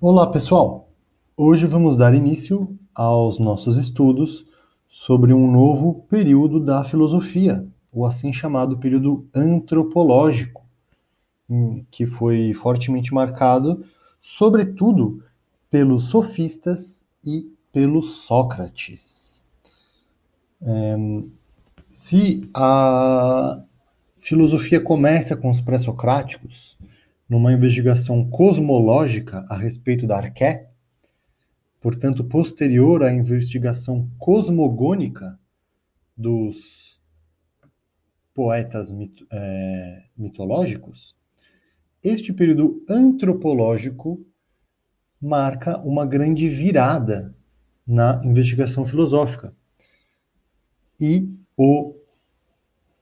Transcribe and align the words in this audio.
Olá, 0.00 0.26
pessoal! 0.26 0.90
Hoje 1.36 1.66
vamos 1.66 1.96
dar 1.96 2.14
início 2.14 2.76
aos 2.92 3.38
nossos 3.38 3.76
estudos 3.76 4.44
sobre 4.88 5.32
um 5.32 5.50
novo 5.50 6.04
período 6.08 6.58
da 6.58 6.82
filosofia, 6.82 7.66
o 7.92 8.04
assim 8.04 8.32
chamado 8.32 8.76
período 8.76 9.26
antropológico, 9.32 10.66
que 11.92 12.04
foi 12.06 12.52
fortemente 12.52 13.14
marcado, 13.14 13.84
sobretudo, 14.20 15.22
pelos 15.70 16.08
sofistas 16.08 17.04
e 17.24 17.48
pelo 17.72 18.02
Sócrates. 18.02 19.46
É, 20.60 20.96
se 21.88 22.50
a 22.52 23.62
filosofia 24.16 24.80
começa 24.80 25.36
com 25.36 25.48
os 25.48 25.60
pré-socráticos, 25.60 26.76
numa 27.28 27.52
investigação 27.52 28.28
cosmológica 28.28 29.46
a 29.48 29.56
respeito 29.56 30.06
da 30.06 30.16
arqué, 30.16 30.70
portanto 31.80 32.24
posterior 32.24 33.02
à 33.02 33.12
investigação 33.12 34.10
cosmogônica 34.18 35.38
dos 36.16 37.00
poetas 38.34 38.90
mit 38.90 39.24
é, 39.30 40.04
mitológicos, 40.16 41.16
este 42.02 42.32
período 42.32 42.84
antropológico 42.88 44.24
marca 45.20 45.78
uma 45.78 46.04
grande 46.04 46.48
virada 46.48 47.34
na 47.86 48.20
investigação 48.24 48.84
filosófica. 48.84 49.54
E 51.00 51.28
o 51.56 51.94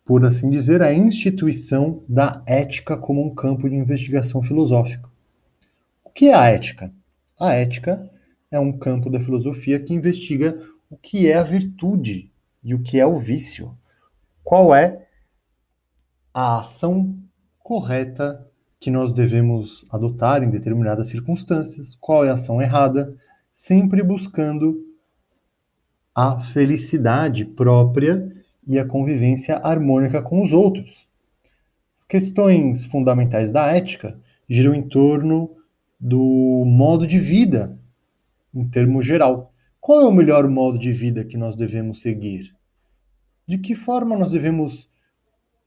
por 0.04 0.24
assim 0.24 0.50
dizer, 0.50 0.82
a 0.82 0.92
instituição 0.92 2.02
da 2.08 2.42
ética 2.46 2.96
como 2.96 3.24
um 3.24 3.34
campo 3.34 3.68
de 3.68 3.76
investigação 3.76 4.42
filosófica. 4.42 5.08
O 6.04 6.10
que 6.10 6.28
é 6.28 6.34
a 6.34 6.46
ética? 6.46 6.92
A 7.38 7.54
ética 7.54 8.10
é 8.50 8.58
um 8.58 8.76
campo 8.76 9.08
da 9.08 9.20
filosofia 9.20 9.80
que 9.80 9.94
investiga 9.94 10.60
o 10.90 10.96
que 10.96 11.28
é 11.28 11.34
a 11.34 11.42
virtude 11.42 12.30
e 12.62 12.74
o 12.74 12.82
que 12.82 12.98
é 12.98 13.06
o 13.06 13.18
vício. 13.18 13.76
Qual 14.44 14.74
é 14.74 15.06
a 16.34 16.58
ação 16.58 17.16
correta 17.58 18.46
que 18.80 18.90
nós 18.90 19.12
devemos 19.12 19.84
adotar 19.90 20.42
em 20.42 20.50
determinadas 20.50 21.08
circunstâncias, 21.08 21.96
qual 22.00 22.24
é 22.24 22.30
a 22.30 22.34
ação 22.34 22.60
errada, 22.60 23.16
sempre 23.52 24.02
buscando 24.02 24.84
a 26.14 26.40
felicidade 26.40 27.44
própria 27.44 28.41
e 28.66 28.78
a 28.78 28.84
convivência 28.84 29.56
harmônica 29.56 30.22
com 30.22 30.42
os 30.42 30.52
outros. 30.52 31.08
As 31.96 32.04
questões 32.04 32.84
fundamentais 32.84 33.50
da 33.50 33.66
ética 33.66 34.18
giram 34.48 34.74
em 34.74 34.82
torno 34.82 35.56
do 35.98 36.64
modo 36.66 37.06
de 37.06 37.18
vida, 37.18 37.78
em 38.54 38.68
termo 38.68 39.00
geral. 39.00 39.52
Qual 39.80 40.00
é 40.00 40.04
o 40.04 40.12
melhor 40.12 40.48
modo 40.48 40.78
de 40.78 40.92
vida 40.92 41.24
que 41.24 41.36
nós 41.36 41.56
devemos 41.56 42.00
seguir? 42.00 42.54
De 43.46 43.58
que 43.58 43.74
forma 43.74 44.16
nós 44.16 44.32
devemos 44.32 44.90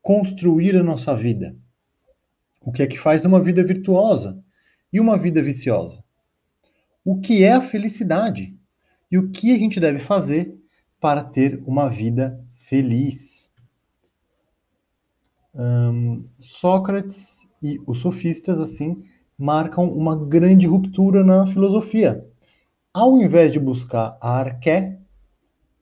construir 0.02 0.76
a 0.78 0.84
nossa 0.84 1.16
vida? 1.16 1.56
O 2.62 2.72
que 2.72 2.84
é 2.84 2.88
que 2.88 2.98
faz 2.98 3.26
uma 3.26 3.42
vida 3.42 3.64
virtuosa 3.64 4.44
e 4.92 5.00
uma 5.00 5.18
vida 5.18 5.42
viciosa? 5.42 6.04
O 7.04 7.20
que 7.20 7.44
é 7.44 7.54
a 7.54 7.62
felicidade? 7.62 8.58
E 9.12 9.18
o 9.18 9.30
que 9.30 9.52
a 9.54 9.58
gente 9.58 9.80
deve 9.80 10.00
fazer 10.00 10.56
para 11.00 11.24
ter 11.24 11.62
uma 11.66 11.88
vida 11.88 12.45
feliz. 12.68 13.54
Um, 15.54 16.26
Sócrates 16.40 17.50
e 17.62 17.80
os 17.88 18.00
sofistas, 18.00 18.60
assim, 18.60 19.04
marcam 19.38 19.90
uma 19.90 20.16
grande 20.16 20.68
ruptura 20.68 21.24
na 21.24 21.46
filosofia. 21.48 22.26
Ao 22.94 23.18
invés 23.18 23.52
de 23.52 23.60
buscar 23.60 24.18
a 24.22 24.40
arqué, 24.40 25.00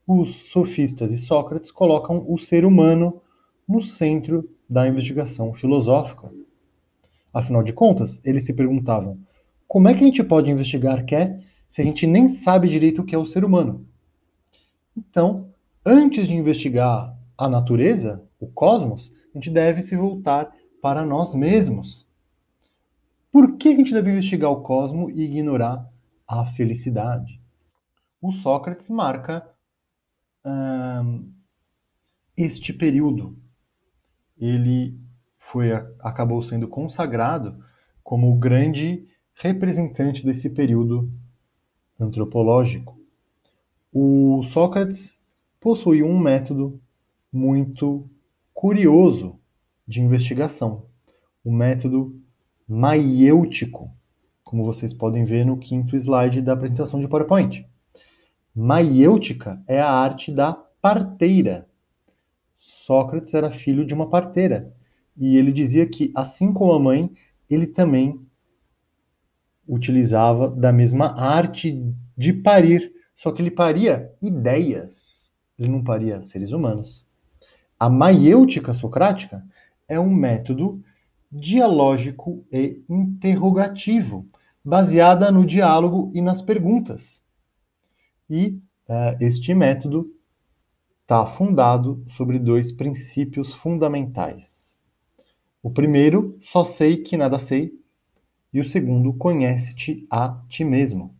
os 0.08 0.50
sofistas 0.50 1.12
e 1.12 1.18
Sócrates 1.18 1.72
colocam 1.72 2.26
o 2.28 2.38
ser 2.38 2.66
humano 2.66 3.22
no 3.68 3.82
centro 3.82 4.50
da 4.70 4.88
investigação 4.88 5.54
filosófica. 5.54 6.32
Afinal 7.34 7.64
de 7.64 7.74
contas, 7.74 8.22
eles 8.26 8.46
se 8.46 8.54
perguntavam: 8.54 9.18
como 9.68 9.88
é 9.88 9.94
que 9.94 10.04
a 10.04 10.06
gente 10.06 10.24
pode 10.24 10.52
investigar 10.52 10.98
arqué 10.98 11.40
se 11.68 11.82
a 11.82 11.86
gente 11.86 12.06
nem 12.06 12.28
sabe 12.28 12.68
direito 12.68 13.02
o 13.02 13.06
que 13.06 13.16
é 13.16 13.18
o 13.18 13.26
ser 13.26 13.46
humano? 13.46 13.88
Então, 14.96 15.53
antes 15.86 16.28
de 16.28 16.34
investigar 16.34 17.18
a 17.38 17.50
natureza, 17.50 18.24
o 18.40 18.48
cosmos, 18.48 19.12
a 19.34 19.38
gente 19.38 19.50
deve 19.50 19.82
se 19.82 19.96
voltar 19.96 20.52
para 20.82 21.06
nós 21.06 21.34
mesmos. 21.34 22.08
Por 23.32 23.58
que 23.58 23.70
a 23.70 23.76
gente 23.76 23.94
deve 23.94 24.12
investigar 24.12 24.52
o 24.52 24.62
cosmos 24.62 25.12
e 25.16 25.24
ignorar 25.24 25.90
a 26.28 26.46
felicidade? 26.46 27.42
O 28.22 28.32
Sócrates 28.32 28.90
marca 28.90 29.48
hum, 30.46 31.32
este 32.38 32.74
período. 32.74 33.38
Ele 34.38 35.00
foi 35.40 35.72
acabou 36.00 36.42
sendo 36.44 36.68
consagrado 36.68 37.60
como 38.04 38.32
o 38.32 38.38
grande 38.38 39.08
representante 39.34 40.26
desse 40.26 40.50
período 40.50 41.12
antropológico. 42.00 43.00
O 43.92 44.44
Sócrates 44.44 45.23
possuía 45.64 46.06
um 46.06 46.20
método 46.20 46.82
muito 47.32 48.10
curioso 48.54 49.40
de 49.88 50.02
investigação, 50.02 50.88
o 51.42 51.54
método 51.54 52.22
maiêutico, 52.68 53.90
como 54.44 54.66
vocês 54.66 54.94
podem 54.94 55.24
ver 55.24 55.46
no 55.46 55.58
quinto 55.58 55.96
slide 55.96 56.42
da 56.42 56.52
apresentação 56.52 57.00
de 57.00 57.08
PowerPoint. 57.08 57.66
Maiêutica 58.54 59.64
é 59.66 59.80
a 59.80 59.90
arte 59.90 60.34
da 60.34 60.52
parteira. 60.52 61.70
Sócrates 62.58 63.34
era 63.34 63.50
filho 63.50 63.86
de 63.86 63.94
uma 63.94 64.10
parteira 64.10 64.76
e 65.16 65.38
ele 65.38 65.54
dizia 65.54 65.88
que, 65.88 66.12
assim 66.14 66.52
como 66.52 66.74
a 66.74 66.80
mãe, 66.80 67.10
ele 67.50 67.68
também 67.68 68.20
utilizava 69.66 70.50
da 70.50 70.74
mesma 70.74 71.18
arte 71.18 71.82
de 72.18 72.34
parir, 72.34 72.92
só 73.16 73.32
que 73.32 73.42
ele 73.42 73.52
paria 73.52 74.14
ideias 74.22 75.23
ele 75.58 75.70
não 75.70 75.84
paria 75.84 76.22
seres 76.22 76.52
humanos. 76.52 77.06
A 77.80 77.90
maiêutica 77.90 78.74
socrática 78.74 79.46
é 79.88 80.00
um 80.00 80.10
método 80.10 80.84
dialógico 81.32 82.46
e 82.52 82.82
interrogativo, 82.90 84.28
baseada 84.64 85.32
no 85.32 85.46
diálogo 85.46 86.12
e 86.14 86.22
nas 86.22 86.42
perguntas. 86.42 87.24
E 88.30 88.60
uh, 88.88 89.18
este 89.20 89.54
método 89.54 90.14
está 91.02 91.26
fundado 91.26 92.04
sobre 92.08 92.40
dois 92.40 92.72
princípios 92.72 93.54
fundamentais. 93.54 94.80
O 95.62 95.70
primeiro, 95.70 96.38
só 96.42 96.64
sei 96.64 96.98
que 96.98 97.18
nada 97.18 97.38
sei, 97.40 97.74
e 98.54 98.60
o 98.60 98.64
segundo, 98.64 99.14
conhece-te 99.14 100.06
a 100.10 100.42
ti 100.48 100.64
mesmo. 100.64 101.16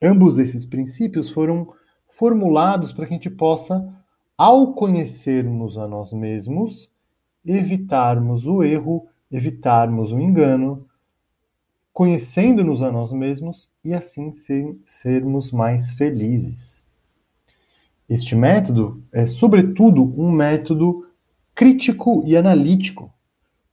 Ambos 0.00 0.38
esses 0.38 0.64
princípios 0.64 1.30
foram 1.30 1.72
formulados 2.12 2.92
para 2.92 3.06
que 3.06 3.14
a 3.14 3.16
gente 3.16 3.30
possa, 3.30 3.90
ao 4.36 4.74
conhecermos 4.74 5.78
a 5.78 5.88
nós 5.88 6.12
mesmos, 6.12 6.92
evitarmos 7.44 8.46
o 8.46 8.62
erro, 8.62 9.08
evitarmos 9.30 10.12
o 10.12 10.20
engano, 10.20 10.86
conhecendo-nos 11.90 12.82
a 12.82 12.92
nós 12.92 13.14
mesmos 13.14 13.72
e 13.82 13.94
assim 13.94 14.30
ser, 14.32 14.76
sermos 14.84 15.50
mais 15.50 15.92
felizes. 15.92 16.86
Este 18.06 18.36
método 18.36 19.02
é, 19.10 19.26
sobretudo, 19.26 20.02
um 20.14 20.30
método 20.30 21.06
crítico 21.54 22.22
e 22.26 22.36
analítico, 22.36 23.10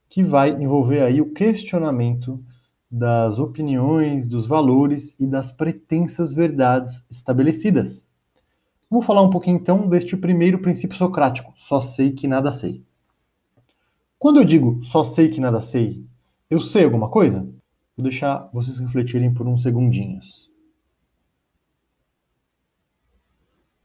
que 0.07 0.23
vai 0.23 0.51
envolver 0.51 1.03
aí 1.03 1.19
o 1.19 1.33
questionamento 1.33 2.41
das 2.89 3.37
opiniões, 3.37 4.25
dos 4.25 4.47
valores 4.47 5.13
e 5.19 5.27
das 5.27 5.51
pretensas 5.51 6.33
verdades 6.33 7.05
estabelecidas. 7.11 8.08
Vou 8.89 9.03
falar 9.03 9.21
um 9.21 9.29
pouquinho 9.29 9.57
então 9.57 9.87
deste 9.87 10.17
primeiro 10.17 10.59
princípio 10.59 10.97
socrático, 10.97 11.53
só 11.55 11.79
sei 11.79 12.11
que 12.11 12.27
nada 12.27 12.51
sei. 12.51 12.83
Quando 14.17 14.39
eu 14.39 14.43
digo 14.43 14.83
só 14.83 15.03
sei 15.03 15.29
que 15.29 15.39
nada 15.39 15.61
sei, 15.61 16.03
eu 16.49 16.59
sei 16.59 16.85
alguma 16.85 17.07
coisa? 17.07 17.41
Vou 17.95 18.03
deixar 18.03 18.49
vocês 18.51 18.79
refletirem 18.79 19.31
por 19.31 19.47
uns 19.47 19.61
segundinhos. 19.61 20.51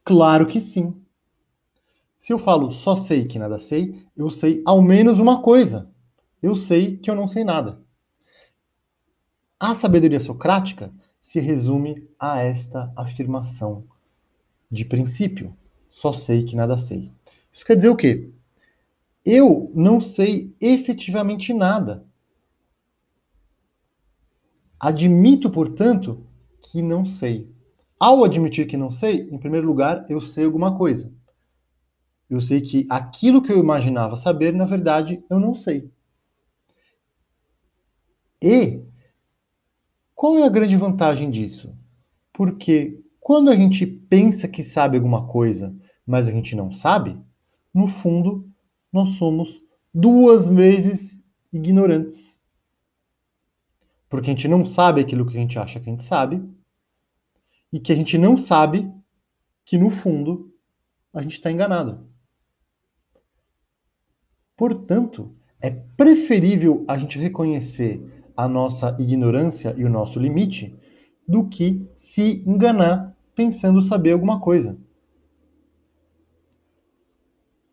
Claro 0.03 0.47
que 0.47 0.59
sim. 0.59 0.95
Se 2.17 2.33
eu 2.33 2.39
falo 2.39 2.71
só 2.71 2.97
sei 2.97 3.27
que 3.27 3.39
nada 3.39 3.59
sei, 3.59 4.06
eu 4.17 4.31
sei 4.31 4.62
ao 4.65 4.81
menos 4.81 5.21
uma 5.21 5.43
coisa. 5.43 5.91
Eu 6.43 6.56
sei 6.56 6.97
que 6.97 7.11
eu 7.11 7.15
não 7.15 7.29
sei 7.29 7.45
nada. 7.45 7.83
A 9.61 9.75
sabedoria 9.75 10.21
socrática 10.21 10.91
se 11.21 11.41
resume 11.41 12.09
a 12.19 12.39
esta 12.39 12.91
afirmação 12.97 13.85
de 14.70 14.84
princípio. 14.84 15.56
Só 15.90 16.12
sei 16.12 16.44
que 16.44 16.56
nada 16.56 16.76
sei. 16.76 17.11
Isso 17.50 17.64
quer 17.64 17.76
dizer 17.76 17.88
o 17.88 17.96
quê? 17.96 18.31
Eu 19.25 19.70
não 19.75 20.00
sei 20.00 20.55
efetivamente 20.61 21.55
nada. 21.55 22.05
Admito, 24.78 25.50
portanto, 25.50 26.26
que 26.61 26.82
não 26.82 27.06
sei. 27.06 27.49
Ao 27.99 28.25
admitir 28.25 28.66
que 28.66 28.76
não 28.76 28.90
sei, 28.90 29.28
em 29.31 29.38
primeiro 29.38 29.66
lugar, 29.66 30.05
eu 30.11 30.20
sei 30.20 30.44
alguma 30.44 30.76
coisa. 30.76 31.12
Eu 32.28 32.40
sei 32.40 32.60
que 32.60 32.87
aquilo 32.90 33.40
que 33.43 33.52
eu 33.52 33.58
imaginava 33.58 34.17
saber, 34.17 34.52
na 34.52 34.64
verdade, 34.64 35.25
eu 35.31 35.38
não 35.38 35.55
sei. 35.55 35.90
E 38.43 38.82
qual 40.14 40.37
é 40.38 40.44
a 40.44 40.50
grande 40.50 40.76
vantagem 40.76 41.31
disso? 41.31 41.75
Porque 42.32 43.04
quando 43.25 43.50
a 43.50 43.56
gente 43.56 43.87
pensa 43.87 44.47
que 44.47 44.62
sabe 44.62 44.99
alguma 44.99 45.26
coisa, 45.26 45.75
mas 46.06 46.29
a 46.29 46.31
gente 46.31 46.55
não 46.55 46.71
sabe, 46.71 47.19
no 47.73 47.88
fundo, 47.88 48.47
nós 48.93 49.15
somos 49.15 49.62
duas 49.94 50.47
vezes 50.47 51.25
ignorantes. 51.50 52.38
Porque 54.11 54.31
a 54.31 54.35
gente 54.35 54.47
não 54.47 54.67
sabe 54.67 55.00
aquilo 55.00 55.25
que 55.25 55.38
a 55.38 55.41
gente 55.41 55.59
acha 55.59 55.81
que 55.81 55.88
a 55.88 55.93
gente 55.93 56.05
sabe, 56.05 56.47
e 57.73 57.81
que 57.81 57.93
a 57.93 57.97
gente 57.97 58.19
não 58.19 58.37
sabe 58.37 58.93
que, 59.65 59.79
no 59.79 59.88
fundo, 59.88 60.55
a 61.11 61.23
gente 61.23 61.38
está 61.38 61.50
enganado. 61.50 62.06
Portanto, 64.55 65.35
é 65.62 65.70
preferível 65.70 66.85
a 66.87 66.99
gente 66.99 67.19
reconhecer 67.19 68.23
a 68.37 68.47
nossa 68.47 68.94
ignorância 69.00 69.75
e 69.79 69.82
o 69.82 69.88
nosso 69.88 70.20
limite 70.20 70.79
do 71.27 71.49
que 71.49 71.91
se 71.97 72.44
enganar 72.47 73.13
pensando 73.34 73.82
saber 73.82 74.12
alguma 74.12 74.40
coisa. 74.40 74.78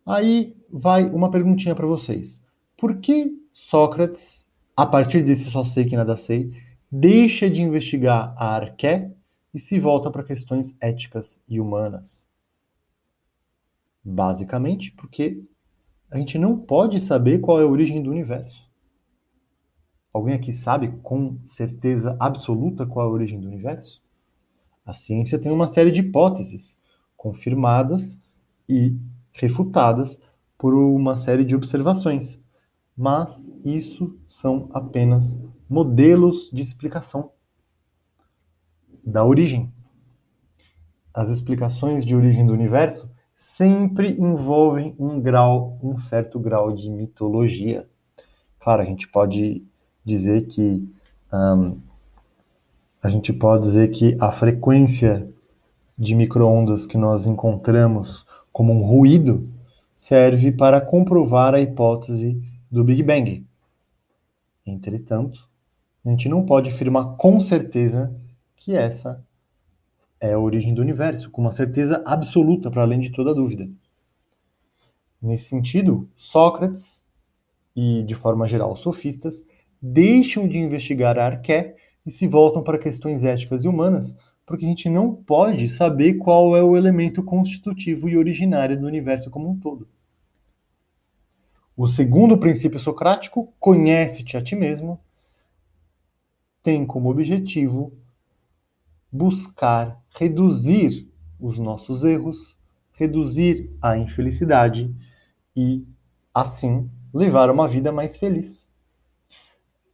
Aí 0.05 0.55
vai 0.69 1.05
uma 1.05 1.29
perguntinha 1.29 1.75
para 1.75 1.87
vocês. 1.87 2.43
Por 2.75 2.97
que 2.99 3.39
Sócrates, 3.53 4.47
a 4.75 4.85
partir 4.85 5.23
desse 5.23 5.51
só 5.51 5.63
sei 5.63 5.85
que 5.85 5.95
nada 5.95 6.17
sei, 6.17 6.51
deixa 6.91 7.49
de 7.49 7.61
investigar 7.61 8.33
a 8.37 8.55
arqué 8.55 9.11
e 9.53 9.59
se 9.59 9.79
volta 9.79 10.09
para 10.09 10.23
questões 10.23 10.75
éticas 10.81 11.43
e 11.47 11.59
humanas? 11.59 12.29
Basicamente 14.03 14.91
porque 14.93 15.43
a 16.09 16.17
gente 16.17 16.37
não 16.37 16.57
pode 16.57 16.99
saber 16.99 17.39
qual 17.39 17.61
é 17.61 17.63
a 17.63 17.67
origem 17.67 18.01
do 18.01 18.09
universo. 18.09 18.69
Alguém 20.13 20.33
aqui 20.33 20.51
sabe 20.51 20.91
com 21.01 21.39
certeza 21.45 22.17
absoluta 22.19 22.85
qual 22.85 23.05
é 23.05 23.09
a 23.09 23.13
origem 23.13 23.39
do 23.39 23.47
universo? 23.47 24.01
A 24.91 24.93
ciência 24.93 25.39
tem 25.39 25.49
uma 25.49 25.69
série 25.69 25.89
de 25.89 26.01
hipóteses 26.01 26.77
confirmadas 27.15 28.19
e 28.67 28.93
refutadas 29.31 30.19
por 30.57 30.73
uma 30.73 31.15
série 31.15 31.45
de 31.45 31.55
observações, 31.55 32.43
mas 32.97 33.49
isso 33.63 34.19
são 34.27 34.69
apenas 34.73 35.41
modelos 35.69 36.49
de 36.51 36.61
explicação 36.61 37.31
da 39.01 39.23
origem. 39.23 39.71
As 41.13 41.29
explicações 41.29 42.05
de 42.05 42.13
origem 42.13 42.45
do 42.45 42.51
universo 42.51 43.09
sempre 43.33 44.11
envolvem 44.19 44.93
um 44.99 45.21
grau, 45.21 45.79
um 45.81 45.95
certo 45.95 46.37
grau 46.37 46.73
de 46.73 46.89
mitologia. 46.89 47.89
Claro, 48.59 48.81
a 48.81 48.85
gente 48.85 49.07
pode 49.07 49.65
dizer 50.03 50.47
que 50.47 50.85
um, 51.31 51.79
a 53.01 53.09
gente 53.09 53.33
pode 53.33 53.63
dizer 53.63 53.89
que 53.89 54.15
a 54.19 54.31
frequência 54.31 55.27
de 55.97 56.13
microondas 56.13 56.85
que 56.85 56.97
nós 56.97 57.25
encontramos 57.25 58.25
como 58.51 58.73
um 58.73 58.83
ruído 58.83 59.49
serve 59.95 60.51
para 60.51 60.79
comprovar 60.79 61.55
a 61.55 61.61
hipótese 61.61 62.41
do 62.69 62.83
Big 62.83 63.01
Bang. 63.01 63.45
Entretanto, 64.65 65.49
a 66.05 66.09
gente 66.09 66.29
não 66.29 66.45
pode 66.45 66.69
afirmar 66.69 67.17
com 67.17 67.39
certeza 67.39 68.15
que 68.55 68.75
essa 68.75 69.23
é 70.19 70.33
a 70.33 70.39
origem 70.39 70.73
do 70.73 70.81
universo, 70.81 71.31
com 71.31 71.41
uma 71.41 71.51
certeza 71.51 72.03
absoluta, 72.05 72.69
para 72.69 72.83
além 72.83 72.99
de 72.99 73.11
toda 73.11 73.33
dúvida. 73.33 73.67
Nesse 75.19 75.45
sentido, 75.45 76.07
Sócrates 76.15 77.03
e, 77.75 78.03
de 78.03 78.13
forma 78.13 78.47
geral, 78.47 78.73
os 78.73 78.81
sofistas 78.81 79.45
deixam 79.81 80.47
de 80.47 80.59
investigar 80.59 81.17
a 81.17 81.25
arqué 81.25 81.75
e 82.05 82.11
se 82.11 82.27
voltam 82.27 82.63
para 82.63 82.79
questões 82.79 83.23
éticas 83.23 83.63
e 83.63 83.67
humanas, 83.67 84.15
porque 84.45 84.65
a 84.65 84.67
gente 84.67 84.89
não 84.89 85.13
pode 85.13 85.69
saber 85.69 86.15
qual 86.15 86.55
é 86.55 86.63
o 86.63 86.75
elemento 86.75 87.23
constitutivo 87.23 88.09
e 88.09 88.17
originário 88.17 88.79
do 88.79 88.87
universo 88.87 89.29
como 89.29 89.49
um 89.49 89.57
todo. 89.57 89.87
O 91.75 91.87
segundo 91.87 92.37
princípio 92.37 92.79
socrático, 92.79 93.53
conhece-te 93.59 94.35
a 94.37 94.41
ti 94.41 94.55
mesmo, 94.55 94.99
tem 96.61 96.85
como 96.85 97.09
objetivo 97.09 97.93
buscar 99.11 99.99
reduzir 100.09 101.09
os 101.39 101.57
nossos 101.57 102.03
erros, 102.03 102.57
reduzir 102.93 103.71
a 103.81 103.97
infelicidade 103.97 104.95
e, 105.55 105.85
assim, 106.33 106.89
levar 107.13 107.49
uma 107.49 107.67
vida 107.67 107.91
mais 107.91 108.17
feliz. 108.17 108.70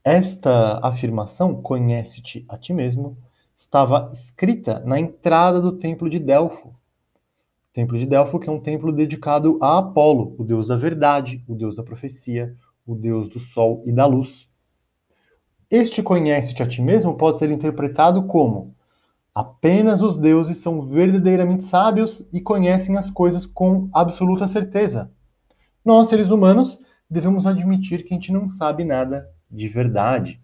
Esta 0.10 0.80
afirmação, 0.82 1.62
conhece-te 1.62 2.46
a 2.48 2.58
ti 2.58 2.74
mesmo, 2.74 3.18
estava 3.54 4.10
escrita 4.14 4.80
na 4.86 4.98
entrada 4.98 5.60
do 5.60 5.74
templo 5.74 6.10
de 6.10 6.18
Delfo. 6.18 6.70
O 6.70 7.74
templo 7.74 7.98
de 7.98 8.06
Delfo, 8.06 8.40
que 8.40 8.48
é 8.48 8.52
um 8.54 8.62
templo 8.62 8.94
dedicado 8.94 9.60
a 9.62 9.80
Apolo, 9.80 10.34
o 10.38 10.46
deus 10.46 10.70
da 10.70 10.78
verdade, 10.78 11.44
o 11.46 11.54
deus 11.54 11.76
da 11.76 11.84
profecia, 11.84 12.56
o 12.86 12.96
deus 12.96 13.28
do 13.28 13.38
sol 13.38 13.84
e 13.86 13.92
da 13.92 14.06
luz. 14.06 14.50
Este 15.70 16.02
conhece-te 16.02 16.64
a 16.64 16.66
ti 16.66 16.82
mesmo 16.82 17.18
pode 17.18 17.40
ser 17.40 17.52
interpretado 17.52 18.24
como 18.28 18.74
apenas 19.36 20.02
os 20.02 20.18
deuses 20.18 20.60
são 20.60 20.82
verdadeiramente 20.84 21.66
sábios 21.66 22.26
e 22.32 22.40
conhecem 22.40 22.96
as 22.96 23.12
coisas 23.12 23.46
com 23.46 23.90
absoluta 23.92 24.48
certeza. 24.48 25.12
Nós, 25.84 26.08
seres 26.08 26.30
humanos, 26.30 26.80
devemos 27.10 27.46
admitir 27.46 28.06
que 28.06 28.14
a 28.14 28.16
gente 28.16 28.32
não 28.32 28.48
sabe 28.48 28.86
nada 28.86 29.36
de 29.50 29.68
verdade. 29.68 30.42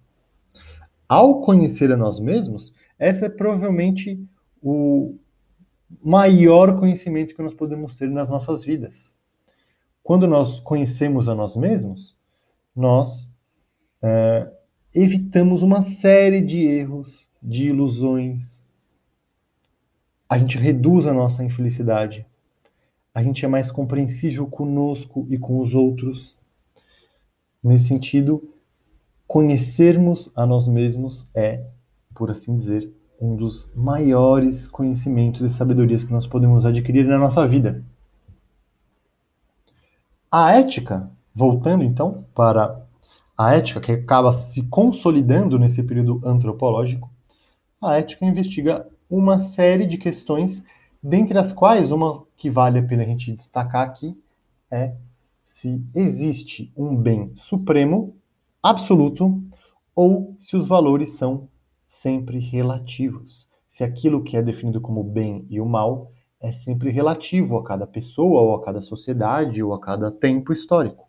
Ao 1.08 1.42
conhecer 1.42 1.92
a 1.92 1.98
nós 1.98 2.20
mesmos, 2.20 2.74
essa 2.98 3.26
é 3.26 3.30
provavelmente 3.30 4.20
o 4.62 5.16
maior 6.02 6.80
conhecimento 6.80 7.36
que 7.36 7.42
nós 7.42 7.54
podemos 7.54 7.98
ter 7.98 8.10
nas 8.10 8.30
nossas 8.30 8.64
vidas. 8.64 9.16
Quando 10.02 10.28
nós 10.28 10.60
conhecemos 10.60 11.30
a 11.30 11.36
nós 11.36 11.56
mesmos, 11.56 12.16
nós 12.76 13.32
é, 14.02 14.52
evitamos 14.94 15.62
uma 15.62 15.82
série 15.82 16.42
de 16.42 16.66
erros, 16.66 17.30
de 17.42 17.70
ilusões. 17.70 18.66
A 20.28 20.38
gente 20.38 20.58
reduz 20.58 21.06
a 21.06 21.14
nossa 21.14 21.44
infelicidade. 21.44 22.26
A 23.14 23.22
gente 23.24 23.46
é 23.46 23.48
mais 23.48 23.72
compreensível 23.72 24.48
conosco 24.48 25.28
e 25.30 25.38
com 25.38 25.60
os 25.60 25.76
outros. 25.76 26.38
Nesse 27.64 27.88
sentido, 27.88 28.53
conhecermos 29.34 30.32
a 30.36 30.46
nós 30.46 30.68
mesmos 30.68 31.28
é, 31.34 31.66
por 32.14 32.30
assim 32.30 32.56
dizer, 32.56 32.94
um 33.20 33.36
dos 33.36 33.74
maiores 33.74 34.68
conhecimentos 34.68 35.42
e 35.42 35.50
sabedorias 35.50 36.04
que 36.04 36.14
nós 36.14 36.28
podemos 36.28 36.68
adquirir 36.68 37.08
na 37.08 37.18
nossa 37.18 37.48
vida. 37.48 37.84
A 40.32 40.54
ética, 40.54 41.10
voltando 41.34 41.84
então 41.84 42.24
para 42.36 42.80
a 43.36 43.56
ética 43.56 43.82
que 43.82 43.92
acaba 43.94 44.32
se 44.32 44.62
consolidando 44.68 45.58
nesse 45.58 45.82
período 45.82 46.22
antropológico, 46.24 47.10
a 47.82 47.98
ética 47.98 48.28
investiga 48.28 48.88
uma 49.10 49.40
série 49.40 49.88
de 49.88 49.98
questões, 49.98 50.64
dentre 51.02 51.40
as 51.40 51.52
quais 51.52 51.92
uma 51.92 52.24
que 52.38 52.52
vale 52.52 52.78
a 52.78 52.84
pena 52.84 53.02
a 53.02 53.08
gente 53.08 53.32
destacar 53.32 53.82
aqui 53.82 54.16
é 54.70 54.94
se 55.44 55.84
existe 55.96 56.72
um 56.78 56.96
bem 56.96 57.32
supremo 57.36 58.16
absoluto 58.64 59.44
ou 59.94 60.36
se 60.40 60.56
os 60.56 60.66
valores 60.66 61.10
são 61.10 61.50
sempre 61.88 62.40
relativos. 62.40 63.50
Se 63.68 63.84
aquilo 63.84 64.24
que 64.24 64.38
é 64.38 64.42
definido 64.42 64.80
como 64.80 65.04
bem 65.04 65.46
e 65.50 65.60
o 65.60 65.66
mal 65.66 66.10
é 66.40 66.52
sempre 66.52 66.90
relativo 66.90 67.58
a 67.58 67.64
cada 67.64 67.88
pessoa, 67.88 68.42
ou 68.42 68.56
a 68.56 68.62
cada 68.62 68.82
sociedade, 68.82 69.64
ou 69.64 69.74
a 69.74 69.80
cada 69.80 70.12
tempo 70.12 70.52
histórico. 70.52 71.08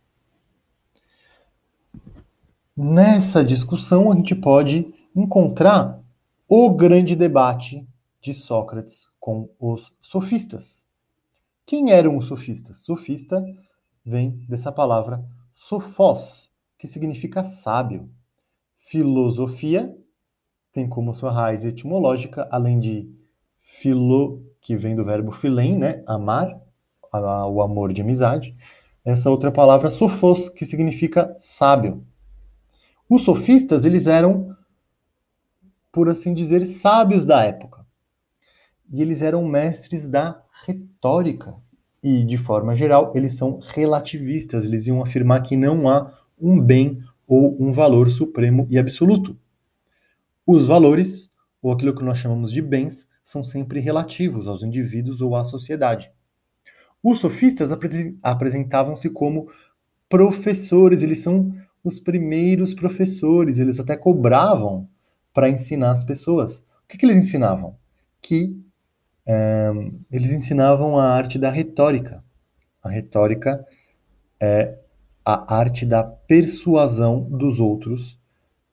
Nessa 2.77 3.43
discussão, 3.43 4.13
a 4.13 4.15
gente 4.15 4.35
pode 4.35 4.95
encontrar 5.15 6.01
o 6.49 6.71
grande 6.71 7.17
debate 7.17 7.87
de 8.21 8.33
Sócrates 8.33 9.09
com 9.19 9.49
os 9.59 9.93
sofistas. 10.01 10.85
Quem 11.67 11.91
eram 11.91 12.17
os 12.17 12.27
sofistas? 12.27 12.85
Sofista 12.85 13.45
vem 14.05 14.45
dessa 14.49 14.71
palavra 14.71 15.25
sofós, 15.53 16.51
que 16.85 16.89
significa 16.89 17.43
sábio. 17.43 18.11
Filosofia 18.77 19.97
tem 20.71 20.87
como 20.87 21.15
sua 21.15 21.33
raiz 21.33 21.65
etimológica, 21.65 22.47
além 22.51 22.79
de 22.79 23.11
filo, 23.59 24.45
que 24.61 24.77
vem 24.77 24.95
do 24.95 25.03
verbo 25.03 25.33
filém, 25.33 25.79
né, 25.79 26.05
amar, 26.07 26.61
o 27.11 27.63
amor 27.63 27.91
de 27.95 28.03
amizade, 28.03 28.55
essa 29.03 29.31
outra 29.31 29.51
palavra 29.51 29.91
sofos, 29.91 30.51
que 30.51 30.67
significa 30.67 31.35
sábio. 31.39 32.05
Os 33.09 33.25
sofistas, 33.25 33.87
eles 33.87 34.07
eram 34.07 34.55
por 35.91 36.11
assim 36.11 36.35
dizer, 36.35 36.67
sábios 36.67 37.25
da 37.25 37.45
época. 37.45 37.87
E 38.93 39.01
eles 39.01 39.23
eram 39.23 39.43
mestres 39.47 40.07
da 40.07 40.43
retórica. 40.67 41.55
E, 42.03 42.23
de 42.25 42.37
forma 42.37 42.75
geral, 42.75 43.13
eles 43.15 43.39
são 43.39 43.59
relativistas. 43.59 44.67
Eles 44.67 44.87
iam 44.87 45.03
afirmar 45.03 45.43
que 45.43 45.57
não 45.57 45.89
há 45.89 46.13
um 46.39 46.61
bem 46.61 47.01
ou 47.27 47.57
um 47.61 47.73
valor 47.73 48.11
supremo 48.11 48.67
e 48.71 48.79
absoluto. 48.79 49.37
Os 50.47 50.67
valores, 50.67 51.31
ou 51.63 51.73
aquilo 51.73 51.95
que 51.95 52.05
nós 52.05 52.19
chamamos 52.19 52.53
de 52.53 52.61
bens, 52.61 53.09
são 53.23 53.43
sempre 53.43 53.81
relativos 53.81 54.47
aos 54.47 54.63
indivíduos 54.63 55.21
ou 55.21 55.35
à 55.35 55.45
sociedade. 55.45 56.13
Os 57.03 57.19
sofistas 57.19 57.71
apresentavam-se 58.23 59.09
como 59.11 59.49
professores, 60.09 61.03
eles 61.03 61.19
são 61.21 61.55
os 61.83 61.99
primeiros 62.01 62.73
professores, 62.73 63.59
eles 63.59 63.81
até 63.81 63.97
cobravam 63.97 64.89
para 65.33 65.51
ensinar 65.51 65.91
as 65.91 66.05
pessoas. 66.05 66.59
O 66.59 66.89
que, 66.89 66.97
que 66.97 67.05
eles 67.05 67.17
ensinavam? 67.17 67.77
Que 68.23 68.57
é, 69.27 69.71
eles 70.11 70.33
ensinavam 70.33 70.99
a 70.99 71.11
arte 71.11 71.39
da 71.39 71.51
retórica. 71.51 72.23
A 72.83 72.89
retórica 72.89 73.67
é 74.39 74.79
a 75.25 75.55
arte 75.55 75.87
da 75.87 76.05
persuasão 76.05 77.23
dos 77.23 77.61
outros, 77.61 78.21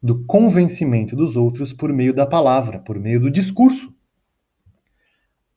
do 0.02 0.24
convencimento 0.26 1.16
dos 1.16 1.36
outros 1.36 1.72
por 1.72 1.94
meio 1.94 2.14
da 2.14 2.26
palavra, 2.26 2.80
por 2.80 3.00
meio 3.00 3.20
do 3.20 3.32
discurso. 3.32 3.94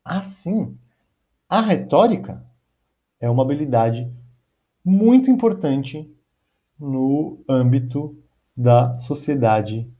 Assim, 0.05 0.77
a 1.49 1.61
retórica 1.61 2.45
é 3.19 3.29
uma 3.29 3.43
habilidade 3.43 4.11
muito 4.85 5.31
importante 5.31 6.11
no 6.79 7.43
âmbito 7.49 8.17
da 8.57 8.99
sociedade 9.01 9.91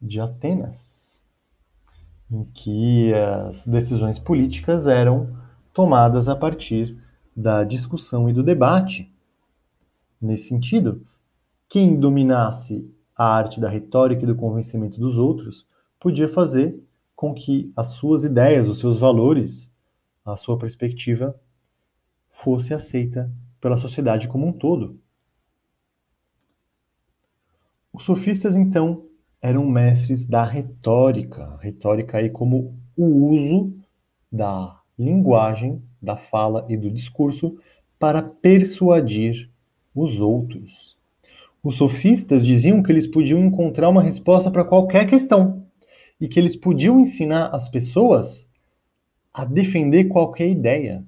de 0.00 0.20
Atenas, 0.20 1.22
em 2.30 2.44
que 2.44 3.12
as 3.14 3.66
decisões 3.66 4.18
políticas 4.18 4.86
eram 4.86 5.36
tomadas 5.72 6.28
a 6.28 6.34
partir 6.34 6.98
da 7.36 7.64
discussão 7.64 8.28
e 8.28 8.32
do 8.32 8.42
debate. 8.42 9.13
Nesse 10.24 10.48
sentido, 10.48 11.04
quem 11.68 12.00
dominasse 12.00 12.90
a 13.14 13.26
arte 13.26 13.60
da 13.60 13.68
retórica 13.68 14.22
e 14.22 14.26
do 14.26 14.34
convencimento 14.34 14.98
dos 14.98 15.18
outros 15.18 15.68
podia 16.00 16.26
fazer 16.26 16.82
com 17.14 17.34
que 17.34 17.70
as 17.76 17.88
suas 17.88 18.24
ideias, 18.24 18.66
os 18.66 18.78
seus 18.78 18.96
valores, 18.96 19.70
a 20.24 20.34
sua 20.34 20.56
perspectiva 20.56 21.38
fosse 22.30 22.72
aceita 22.72 23.30
pela 23.60 23.76
sociedade 23.76 24.26
como 24.26 24.46
um 24.46 24.52
todo. 24.52 24.98
Os 27.92 28.04
sofistas, 28.04 28.56
então, 28.56 29.04
eram 29.42 29.66
mestres 29.66 30.24
da 30.24 30.42
retórica, 30.42 31.58
retórica 31.60 32.16
aí 32.16 32.30
como 32.30 32.74
o 32.96 33.28
uso 33.28 33.74
da 34.32 34.80
linguagem, 34.98 35.82
da 36.00 36.16
fala 36.16 36.64
e 36.70 36.78
do 36.78 36.90
discurso 36.90 37.58
para 37.98 38.22
persuadir 38.22 39.52
os 39.94 40.20
outros. 40.20 40.96
Os 41.62 41.76
sofistas 41.76 42.44
diziam 42.44 42.82
que 42.82 42.92
eles 42.92 43.06
podiam 43.06 43.40
encontrar 43.40 43.88
uma 43.88 44.02
resposta 44.02 44.50
para 44.50 44.64
qualquer 44.64 45.06
questão 45.06 45.66
e 46.20 46.28
que 46.28 46.38
eles 46.38 46.56
podiam 46.56 47.00
ensinar 47.00 47.48
as 47.48 47.68
pessoas 47.68 48.48
a 49.32 49.44
defender 49.44 50.04
qualquer 50.04 50.48
ideia. 50.48 51.04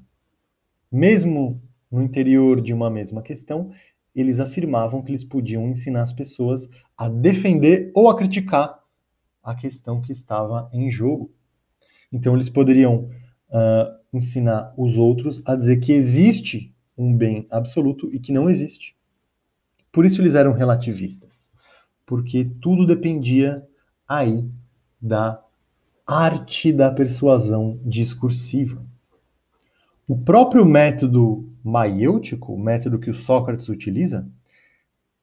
Mesmo 0.90 1.60
no 1.90 2.02
interior 2.02 2.60
de 2.60 2.72
uma 2.72 2.90
mesma 2.90 3.22
questão, 3.22 3.70
eles 4.14 4.40
afirmavam 4.40 5.02
que 5.02 5.10
eles 5.10 5.24
podiam 5.24 5.68
ensinar 5.68 6.02
as 6.02 6.12
pessoas 6.12 6.68
a 6.96 7.08
defender 7.08 7.90
ou 7.94 8.08
a 8.08 8.16
criticar 8.16 8.80
a 9.42 9.54
questão 9.54 10.00
que 10.00 10.10
estava 10.10 10.68
em 10.72 10.90
jogo. 10.90 11.30
Então, 12.10 12.34
eles 12.34 12.48
poderiam 12.48 13.10
uh, 13.50 13.96
ensinar 14.12 14.72
os 14.76 14.96
outros 14.96 15.42
a 15.46 15.54
dizer 15.54 15.78
que 15.78 15.92
existe 15.92 16.74
um 16.96 17.14
bem 17.14 17.46
absoluto 17.50 18.08
e 18.12 18.18
que 18.18 18.32
não 18.32 18.48
existe. 18.48 18.96
Por 19.92 20.04
isso, 20.04 20.20
eles 20.20 20.34
eram 20.34 20.52
relativistas, 20.52 21.50
porque 22.04 22.50
tudo 22.60 22.86
dependia 22.86 23.66
aí 24.08 24.48
da 25.00 25.42
arte 26.06 26.72
da 26.72 26.90
persuasão 26.90 27.80
discursiva. 27.84 28.84
O 30.06 30.16
próprio 30.16 30.64
método 30.64 31.48
maiêutico, 31.64 32.52
o 32.54 32.58
método 32.58 32.98
que 32.98 33.10
o 33.10 33.14
Sócrates 33.14 33.68
utiliza, 33.68 34.28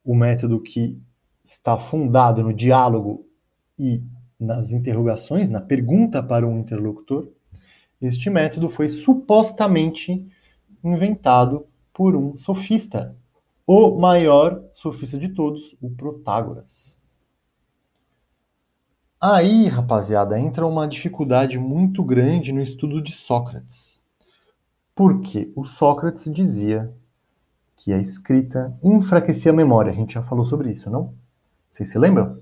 o 0.04 0.14
método 0.14 0.60
que 0.60 1.00
está 1.44 1.78
fundado 1.78 2.44
no 2.44 2.54
diálogo 2.54 3.26
e 3.80 4.04
nas 4.38 4.72
interrogações, 4.72 5.50
na 5.50 5.62
pergunta 5.62 6.22
para 6.22 6.46
um 6.46 6.60
interlocutor, 6.60 7.30
este 8.02 8.30
método 8.30 8.68
foi 8.68 8.90
supostamente 8.90 10.28
inventado 10.84 11.68
por 11.94 12.16
um 12.16 12.36
sofista, 12.36 13.16
o 13.66 13.98
maior 13.98 14.62
sofista 14.74 15.18
de 15.18 15.30
todos, 15.30 15.76
o 15.82 15.90
Protágoras. 15.90 17.00
Aí, 19.22 19.68
rapaziada, 19.68 20.38
entra 20.38 20.68
uma 20.68 20.86
dificuldade 20.86 21.58
muito 21.58 22.04
grande 22.04 22.52
no 22.52 22.62
estudo 22.62 23.02
de 23.02 23.14
Sócrates. 23.14 24.04
Porque 24.94 25.52
o 25.56 25.64
Sócrates 25.64 26.26
dizia 26.26 26.94
que 27.78 27.94
a 27.94 28.00
escrita 28.00 28.78
enfraquecia 28.84 29.52
a 29.52 29.56
memória. 29.56 29.92
A 29.92 29.96
gente 29.96 30.16
já 30.16 30.24
falou 30.24 30.44
sobre 30.44 30.70
isso, 30.70 30.90
não? 30.90 31.14
Vocês 31.70 31.90
se 31.90 31.98
lembram? 31.98 32.42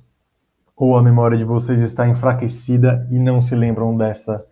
Ou 0.76 0.98
a 0.98 1.04
memória 1.04 1.38
de 1.38 1.44
vocês 1.44 1.82
está 1.82 2.08
enfraquecida 2.08 3.08
e 3.12 3.20
não 3.20 3.42
se 3.42 3.56
lembram 3.56 3.96
dessa 3.96 4.44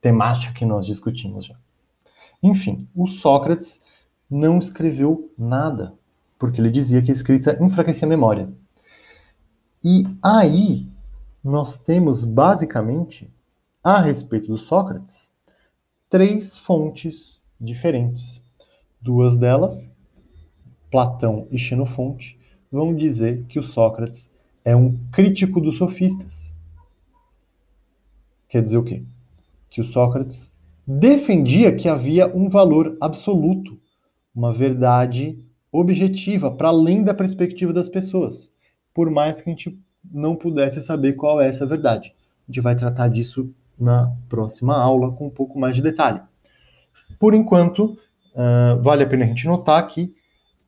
temática 0.00 0.52
que 0.52 0.66
nós 0.66 0.84
discutimos 0.84 1.46
já? 1.46 1.56
Enfim, 2.44 2.86
o 2.94 3.06
Sócrates 3.06 3.80
não 4.30 4.58
escreveu 4.58 5.32
nada, 5.36 5.94
porque 6.38 6.60
ele 6.60 6.70
dizia 6.70 7.00
que 7.00 7.10
a 7.10 7.14
escrita 7.14 7.56
enfraquecia 7.58 8.04
a 8.04 8.08
memória. 8.08 8.52
E 9.82 10.04
aí 10.22 10.86
nós 11.42 11.78
temos 11.78 12.22
basicamente, 12.22 13.32
a 13.82 13.98
respeito 13.98 14.48
do 14.48 14.58
Sócrates, 14.58 15.32
três 16.10 16.58
fontes 16.58 17.42
diferentes. 17.58 18.44
Duas 19.00 19.38
delas, 19.38 19.90
Platão 20.90 21.48
e 21.50 21.58
Xenofonte, 21.58 22.38
vão 22.70 22.94
dizer 22.94 23.46
que 23.46 23.58
o 23.58 23.62
Sócrates 23.62 24.30
é 24.62 24.76
um 24.76 24.98
crítico 25.10 25.62
dos 25.62 25.78
sofistas. 25.78 26.54
Quer 28.50 28.62
dizer 28.62 28.76
o 28.76 28.84
quê? 28.84 29.02
Que 29.70 29.80
o 29.80 29.84
Sócrates 29.84 30.53
defendia 30.86 31.74
que 31.74 31.88
havia 31.88 32.26
um 32.34 32.48
valor 32.48 32.96
absoluto, 33.00 33.78
uma 34.34 34.52
verdade 34.52 35.38
objetiva, 35.72 36.50
para 36.50 36.68
além 36.68 37.02
da 37.02 37.14
perspectiva 37.14 37.72
das 37.72 37.88
pessoas, 37.88 38.52
por 38.92 39.10
mais 39.10 39.40
que 39.40 39.50
a 39.50 39.52
gente 39.52 39.78
não 40.12 40.36
pudesse 40.36 40.80
saber 40.80 41.14
qual 41.14 41.40
é 41.40 41.48
essa 41.48 41.66
verdade. 41.66 42.14
A 42.46 42.52
gente 42.52 42.60
vai 42.60 42.76
tratar 42.76 43.08
disso 43.08 43.52
na 43.78 44.14
próxima 44.28 44.76
aula 44.76 45.12
com 45.12 45.26
um 45.26 45.30
pouco 45.30 45.58
mais 45.58 45.74
de 45.74 45.82
detalhe. 45.82 46.20
Por 47.18 47.34
enquanto, 47.34 47.98
uh, 48.34 48.80
vale 48.82 49.02
a 49.02 49.06
pena 49.06 49.24
a 49.24 49.28
gente 49.28 49.46
notar 49.46 49.86
que 49.88 50.14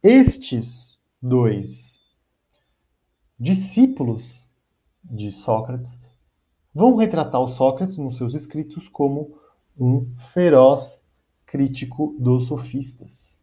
estes 0.02 0.98
dois 1.20 2.00
discípulos 3.38 4.50
de 5.04 5.30
Sócrates 5.30 6.00
vão 6.74 6.96
retratar 6.96 7.40
o 7.40 7.48
Sócrates 7.48 7.96
nos 7.98 8.16
seus 8.16 8.34
escritos 8.34 8.88
como 8.88 9.38
um 9.78 10.06
feroz 10.32 11.02
crítico 11.44 12.14
dos 12.18 12.46
sofistas. 12.46 13.42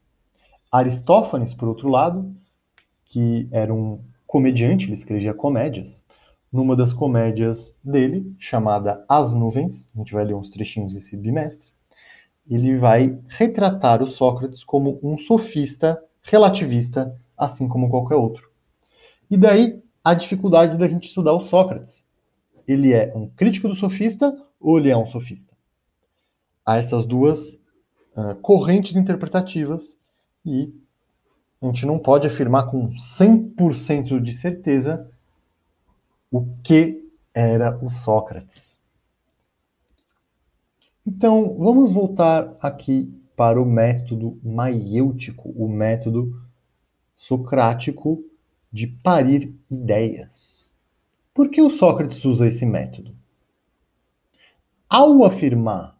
Aristófanes, 0.71 1.53
por 1.53 1.67
outro 1.67 1.89
lado, 1.89 2.35
que 3.05 3.47
era 3.51 3.73
um 3.73 3.99
comediante, 4.25 4.85
ele 4.85 4.93
escrevia 4.93 5.33
comédias, 5.33 6.05
numa 6.51 6.75
das 6.75 6.93
comédias 6.93 7.75
dele, 7.83 8.35
chamada 8.37 9.03
As 9.07 9.33
Nuvens, 9.33 9.89
a 9.95 9.99
gente 9.99 10.13
vai 10.13 10.25
ler 10.25 10.35
uns 10.35 10.49
trechinhos 10.49 10.93
desse 10.93 11.15
bimestre, 11.17 11.71
ele 12.49 12.77
vai 12.77 13.17
retratar 13.27 14.03
o 14.03 14.07
Sócrates 14.07 14.63
como 14.63 14.99
um 15.01 15.17
sofista 15.17 16.01
relativista, 16.21 17.15
assim 17.37 17.67
como 17.67 17.89
qualquer 17.89 18.15
outro. 18.15 18.51
E 19.29 19.37
daí 19.37 19.81
a 20.03 20.13
dificuldade 20.13 20.77
da 20.77 20.87
gente 20.87 21.07
estudar 21.07 21.33
o 21.33 21.41
Sócrates. 21.41 22.07
Ele 22.67 22.93
é 22.93 23.11
um 23.15 23.29
crítico 23.29 23.67
do 23.67 23.75
sofista 23.75 24.35
ou 24.59 24.77
ele 24.77 24.89
é 24.89 24.97
um 24.97 25.05
sofista? 25.05 25.55
Há 26.65 26.77
essas 26.77 27.05
duas 27.05 27.62
uh, 28.15 28.36
correntes 28.41 28.96
interpretativas 28.96 29.98
e 30.46 30.74
a 31.62 31.65
gente 31.67 31.86
não 31.86 31.98
pode 31.98 32.27
afirmar 32.27 32.70
com 32.70 32.89
100% 32.89 34.20
de 34.20 34.34
certeza 34.34 35.10
o 36.29 36.46
que 36.63 37.03
era 37.34 37.77
o 37.84 37.89
Sócrates. 37.89 38.82
Então, 41.05 41.58
vamos 41.58 41.91
voltar 41.91 42.55
aqui 42.62 43.13
para 43.36 43.62
o 43.62 43.65
método 43.65 44.39
maiêutico, 44.43 45.50
o 45.50 45.67
método 45.67 46.41
socrático 47.15 48.24
de 48.72 48.88
parir 48.88 49.53
ideias. 49.70 50.72
Por 51.34 51.50
que 51.50 51.62
o 51.62 51.70
Sócrates 51.70 52.24
usa 52.25 52.48
esse 52.48 52.65
método? 52.65 53.15
Ao 54.89 55.25
afirmar 55.25 55.98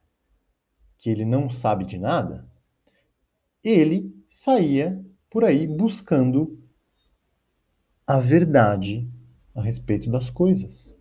que 1.03 1.10
ele 1.10 1.25
não 1.25 1.50
sabe 1.50 1.83
de 1.83 1.98
nada, 1.98 2.48
ele 3.62 4.15
saía 4.29 5.05
por 5.29 5.43
aí 5.43 5.67
buscando 5.67 6.57
a 8.07 8.22
verdade 8.22 9.05
a 9.53 9.62
respeito 9.62 10.10
das 10.10 10.29
coisas, 10.29 10.98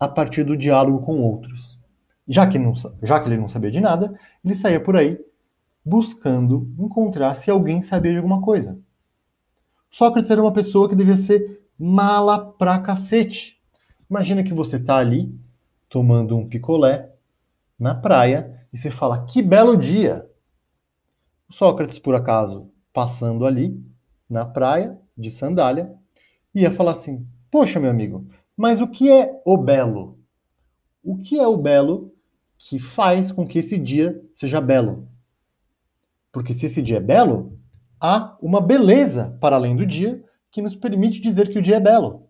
a 0.00 0.08
partir 0.08 0.44
do 0.44 0.56
diálogo 0.56 1.04
com 1.04 1.20
outros. 1.20 1.78
Já 2.26 2.46
que, 2.46 2.58
não, 2.58 2.72
já 3.02 3.20
que 3.20 3.28
ele 3.28 3.36
não 3.36 3.50
sabia 3.50 3.70
de 3.70 3.82
nada, 3.82 4.18
ele 4.42 4.54
saía 4.54 4.80
por 4.82 4.96
aí 4.96 5.22
buscando 5.84 6.74
encontrar 6.78 7.34
se 7.34 7.50
alguém 7.50 7.82
sabia 7.82 8.12
de 8.12 8.16
alguma 8.16 8.40
coisa. 8.40 8.80
Sócrates 9.90 10.30
era 10.30 10.40
uma 10.40 10.54
pessoa 10.54 10.88
que 10.88 10.96
devia 10.96 11.16
ser 11.16 11.68
mala 11.78 12.50
pra 12.52 12.78
cacete. 12.78 13.60
Imagina 14.08 14.42
que 14.42 14.54
você 14.54 14.80
tá 14.80 14.96
ali 14.96 15.38
tomando 15.86 16.34
um 16.34 16.48
picolé 16.48 17.17
na 17.78 17.94
praia 17.94 18.66
e 18.72 18.78
você 18.78 18.90
fala: 18.90 19.24
"Que 19.24 19.40
belo 19.40 19.76
dia". 19.76 20.28
O 21.48 21.52
Sócrates, 21.52 21.98
por 21.98 22.14
acaso, 22.14 22.70
passando 22.92 23.46
ali 23.46 23.82
na 24.28 24.44
praia 24.44 24.98
de 25.16 25.30
sandália, 25.30 25.94
ia 26.54 26.70
falar 26.70 26.92
assim: 26.92 27.26
"Poxa, 27.50 27.78
meu 27.78 27.90
amigo, 27.90 28.26
mas 28.56 28.80
o 28.80 28.88
que 28.88 29.10
é 29.10 29.40
o 29.46 29.56
belo? 29.56 30.18
O 31.02 31.18
que 31.18 31.38
é 31.38 31.46
o 31.46 31.56
belo 31.56 32.12
que 32.58 32.78
faz 32.78 33.30
com 33.30 33.46
que 33.46 33.60
esse 33.60 33.78
dia 33.78 34.20
seja 34.34 34.60
belo?" 34.60 35.08
Porque 36.32 36.52
se 36.52 36.66
esse 36.66 36.82
dia 36.82 36.98
é 36.98 37.00
belo, 37.00 37.58
há 38.00 38.36
uma 38.40 38.60
beleza 38.60 39.36
para 39.40 39.56
além 39.56 39.74
do 39.74 39.86
dia 39.86 40.22
que 40.50 40.62
nos 40.62 40.74
permite 40.74 41.20
dizer 41.20 41.48
que 41.48 41.58
o 41.58 41.62
dia 41.62 41.76
é 41.76 41.80
belo. 41.80 42.27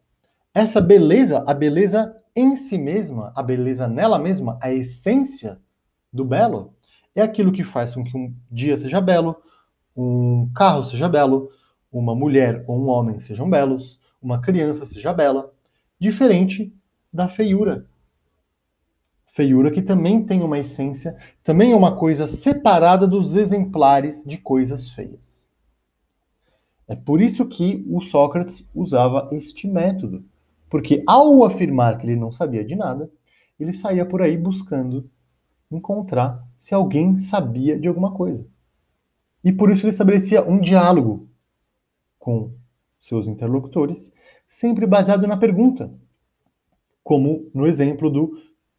Essa 0.54 0.80
beleza, 0.80 1.44
a 1.46 1.54
beleza 1.54 2.16
em 2.34 2.56
si 2.56 2.78
mesma, 2.78 3.32
a 3.36 3.42
beleza 3.42 3.86
nela 3.86 4.18
mesma, 4.18 4.58
a 4.60 4.72
essência 4.72 5.60
do 6.12 6.24
belo, 6.24 6.74
é 7.14 7.22
aquilo 7.22 7.52
que 7.52 7.64
faz 7.64 7.94
com 7.94 8.04
que 8.04 8.16
um 8.16 8.34
dia 8.50 8.76
seja 8.76 9.00
belo, 9.00 9.36
um 9.96 10.48
carro 10.54 10.84
seja 10.84 11.08
belo, 11.08 11.50
uma 11.92 12.14
mulher 12.14 12.64
ou 12.66 12.78
um 12.78 12.88
homem 12.88 13.18
sejam 13.18 13.50
belos, 13.50 14.00
uma 14.22 14.40
criança 14.40 14.86
seja 14.86 15.12
bela, 15.12 15.52
diferente 15.98 16.72
da 17.12 17.28
feiura. 17.28 17.86
Feiura 19.26 19.70
que 19.70 19.82
também 19.82 20.24
tem 20.24 20.42
uma 20.42 20.58
essência, 20.58 21.16
também 21.44 21.72
é 21.72 21.76
uma 21.76 21.94
coisa 21.94 22.26
separada 22.26 23.06
dos 23.06 23.34
exemplares 23.34 24.24
de 24.24 24.38
coisas 24.38 24.88
feias. 24.88 25.48
É 26.86 26.96
por 26.96 27.20
isso 27.20 27.46
que 27.46 27.84
o 27.88 28.00
Sócrates 28.00 28.66
usava 28.74 29.28
este 29.30 29.68
método. 29.68 30.24
Porque 30.68 31.02
ao 31.06 31.44
afirmar 31.44 31.98
que 31.98 32.06
ele 32.06 32.16
não 32.16 32.30
sabia 32.30 32.64
de 32.64 32.76
nada, 32.76 33.10
ele 33.58 33.72
saía 33.72 34.04
por 34.04 34.22
aí 34.22 34.36
buscando 34.36 35.10
encontrar 35.70 36.42
se 36.58 36.74
alguém 36.74 37.18
sabia 37.18 37.78
de 37.78 37.88
alguma 37.88 38.12
coisa. 38.12 38.46
E 39.42 39.52
por 39.52 39.70
isso 39.70 39.84
ele 39.84 39.92
estabelecia 39.92 40.42
um 40.42 40.60
diálogo 40.60 41.28
com 42.18 42.52
seus 42.98 43.28
interlocutores, 43.28 44.12
sempre 44.46 44.86
baseado 44.86 45.26
na 45.26 45.36
pergunta. 45.36 45.92
Como 47.02 47.50
no 47.54 47.66
exemplo 47.66 48.10
do 48.10 48.32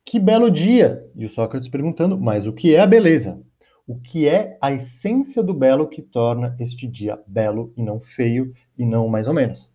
que 0.04 0.20
belo 0.20 0.52
dia! 0.52 1.08
E 1.16 1.26
o 1.26 1.30
Sócrates 1.30 1.68
perguntando, 1.68 2.20
mas 2.20 2.46
o 2.46 2.54
que 2.54 2.76
é 2.76 2.80
a 2.80 2.88
beleza? 2.88 3.42
o 3.90 4.00
que 4.00 4.28
é 4.28 4.56
a 4.62 4.72
essência 4.72 5.42
do 5.42 5.52
belo 5.52 5.88
que 5.88 6.00
torna 6.00 6.56
este 6.60 6.86
dia 6.86 7.20
belo 7.26 7.74
e 7.76 7.82
não 7.82 8.00
feio 8.00 8.54
e 8.78 8.86
não 8.86 9.08
mais 9.08 9.28
ou 9.28 9.34
menos. 9.34 9.74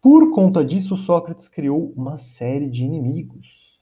Por 0.00 0.30
conta 0.30 0.64
disso, 0.64 0.96
Sócrates 0.96 1.48
criou 1.48 1.92
uma 1.96 2.16
série 2.16 2.70
de 2.70 2.84
inimigos. 2.84 3.80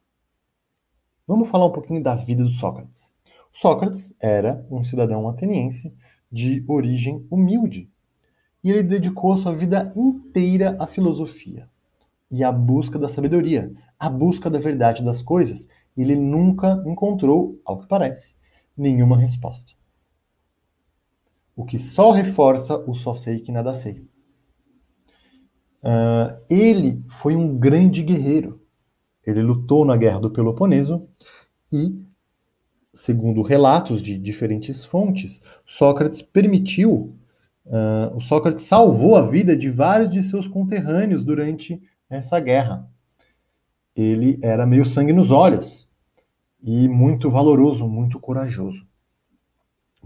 Vamos 1.26 1.48
falar 1.48 1.66
um 1.66 1.72
pouquinho 1.72 2.02
da 2.02 2.14
vida 2.14 2.42
do 2.42 2.48
Sócrates. 2.48 3.12
Sócrates 3.52 4.14
era 4.18 4.66
um 4.70 4.82
cidadão 4.82 5.28
ateniense 5.28 5.94
de 6.32 6.64
origem 6.66 7.26
humilde 7.30 7.90
e 8.64 8.70
ele 8.70 8.82
dedicou 8.82 9.32
a 9.32 9.36
sua 9.36 9.52
vida 9.52 9.92
inteira 9.94 10.76
à 10.80 10.86
filosofia 10.86 11.68
e 12.30 12.42
à 12.42 12.50
busca 12.50 12.98
da 12.98 13.08
sabedoria, 13.08 13.72
à 13.98 14.08
busca 14.08 14.48
da 14.48 14.58
verdade 14.58 15.04
das 15.04 15.22
coisas 15.22 15.68
ele 15.96 16.14
nunca 16.14 16.82
encontrou, 16.86 17.60
ao 17.64 17.78
que 17.78 17.86
parece, 17.86 18.34
nenhuma 18.76 19.16
resposta. 19.16 19.72
O 21.54 21.64
que 21.64 21.78
só 21.78 22.10
reforça 22.10 22.76
o 22.78 22.94
só 22.94 23.14
sei 23.14 23.40
que 23.40 23.50
nada 23.50 23.72
sei. 23.72 24.06
Uh, 25.82 26.36
ele 26.48 27.02
foi 27.08 27.36
um 27.36 27.56
grande 27.56 28.02
guerreiro. 28.02 28.60
Ele 29.24 29.42
lutou 29.42 29.84
na 29.84 29.96
guerra 29.96 30.20
do 30.20 30.30
Peloponeso 30.30 31.06
e, 31.72 32.00
segundo 32.94 33.42
relatos 33.42 34.00
de 34.00 34.16
diferentes 34.16 34.84
fontes, 34.84 35.42
Sócrates 35.64 36.22
permitiu, 36.22 37.16
uh, 37.66 38.16
o 38.16 38.20
Sócrates 38.20 38.64
salvou 38.64 39.16
a 39.16 39.22
vida 39.22 39.56
de 39.56 39.70
vários 39.70 40.10
de 40.10 40.22
seus 40.22 40.46
conterrâneos 40.46 41.24
durante 41.24 41.82
essa 42.08 42.38
guerra. 42.38 42.88
Ele 43.94 44.38
era 44.42 44.66
meio 44.66 44.84
sangue 44.84 45.12
nos 45.12 45.30
olhos 45.30 45.90
e 46.62 46.88
muito 46.88 47.30
valoroso, 47.30 47.88
muito 47.88 48.20
corajoso. 48.20 48.86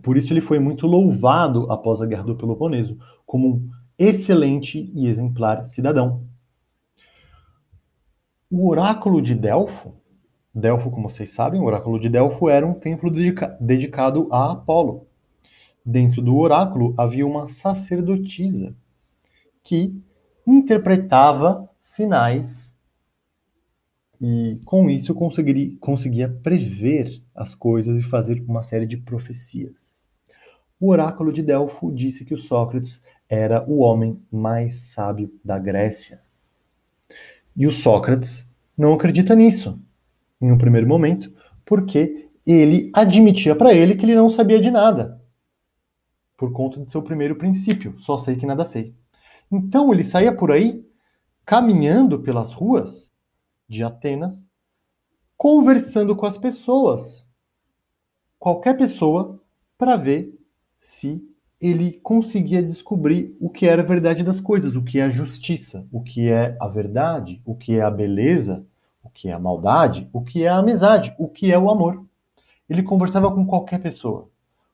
Por 0.03 0.17
isso 0.17 0.33
ele 0.33 0.41
foi 0.41 0.59
muito 0.59 0.87
louvado 0.87 1.71
após 1.71 2.01
a 2.01 2.07
Guerra 2.07 2.25
do 2.25 2.37
Peloponeso 2.37 2.99
como 3.27 3.49
um 3.49 3.71
excelente 4.01 4.91
e 4.95 5.07
exemplar 5.07 5.63
cidadão. 5.65 6.27
O 8.51 8.67
oráculo 8.67 9.21
de 9.21 9.35
Delfo, 9.35 9.95
Delfo, 10.55 10.91
como 10.91 11.11
vocês 11.11 11.29
sabem, 11.29 11.61
o 11.61 11.65
oráculo 11.65 12.01
de 12.01 12.09
Delfo 12.09 12.49
era 12.49 12.67
um 12.67 12.73
templo 12.73 13.11
dedica 13.11 13.59
dedicado 13.61 14.27
a 14.33 14.53
Apolo. 14.53 15.07
Dentro 15.85 16.23
do 16.23 16.37
oráculo 16.37 16.95
havia 16.97 17.27
uma 17.27 17.47
sacerdotisa 17.47 18.75
que 19.63 19.95
interpretava 20.47 21.69
sinais 21.79 22.77
e 24.19 24.61
com 24.65 24.89
isso 24.89 25.13
eu 25.13 25.17
consegui, 25.17 25.77
conseguia 25.77 26.29
prever 26.29 27.23
as 27.35 27.55
coisas 27.55 27.99
e 27.99 28.03
fazer 28.03 28.43
uma 28.49 28.63
série 28.63 28.87
de 28.87 28.97
profecias. 28.97 30.11
O 30.79 30.89
oráculo 30.89 31.33
de 31.33 31.43
Delfo 31.43 31.93
disse 31.93 32.25
que 32.25 32.35
o 32.35 32.39
Sócrates 32.39 33.03
era 33.31 33.65
o 33.71 33.79
homem 33.79 34.21
mais 34.29 34.81
sábio 34.81 35.33
da 35.45 35.57
Grécia. 35.57 36.21
E 37.55 37.65
o 37.65 37.71
Sócrates 37.71 38.51
não 38.77 38.93
acredita 38.93 39.37
nisso, 39.37 39.81
em 40.41 40.51
um 40.51 40.59
primeiro 40.59 40.89
momento, 40.89 41.33
porque 41.65 42.29
ele 42.45 42.91
admitia 42.93 43.55
para 43.55 43.73
ele 43.73 43.95
que 43.95 44.05
ele 44.05 44.17
não 44.17 44.29
sabia 44.29 44.59
de 44.59 44.69
nada, 44.69 45.23
por 46.37 46.51
conta 46.53 46.81
de 46.81 46.91
seu 46.91 47.03
primeiro 47.03 47.37
princípio, 47.37 47.95
só 48.01 48.19
sei 48.19 48.35
que 48.35 48.47
nada 48.47 48.65
sei. 48.65 48.97
Então 49.53 49.93
ele 49.93 50.03
saía 50.03 50.35
por 50.35 50.51
aí 50.51 50.85
caminhando 51.45 52.19
pelas 52.19 52.53
ruas 52.53 53.13
de 53.69 53.85
Atenas, 53.85 54.51
conversando 55.37 56.17
com 56.17 56.27
as 56.27 56.37
pessoas, 56.37 57.27
qualquer 58.39 58.77
pessoa, 58.77 59.41
para 59.79 59.97
ver 59.97 60.37
se 60.77 61.30
ele 61.61 61.93
conseguia 62.03 62.63
descobrir 62.63 63.37
o 63.39 63.51
que 63.51 63.67
era 63.67 63.83
a 63.83 63.85
verdade 63.85 64.25
das 64.25 64.41
coisas, 64.41 64.77
o 64.77 64.83
que 64.83 64.99
é 64.99 65.03
a 65.03 65.11
justiça, 65.11 65.87
o 65.93 66.03
que 66.03 66.31
é 66.31 66.57
a 66.61 66.67
verdade, 66.67 67.43
o 67.45 67.55
que 67.55 67.77
é 67.77 67.83
a 67.83 67.91
beleza, 67.91 68.65
o 69.03 69.11
que 69.11 69.29
é 69.29 69.33
a 69.33 69.39
maldade, 69.39 70.09
o 70.13 70.23
que 70.23 70.45
é 70.45 70.49
a 70.49 70.57
amizade, 70.57 71.15
o 71.19 71.29
que 71.29 71.53
é 71.53 71.59
o 71.59 71.71
amor. 71.71 72.05
Ele 72.69 72.83
conversava 72.83 73.31
com 73.31 73.45
qualquer 73.45 73.81
pessoa, 73.81 74.31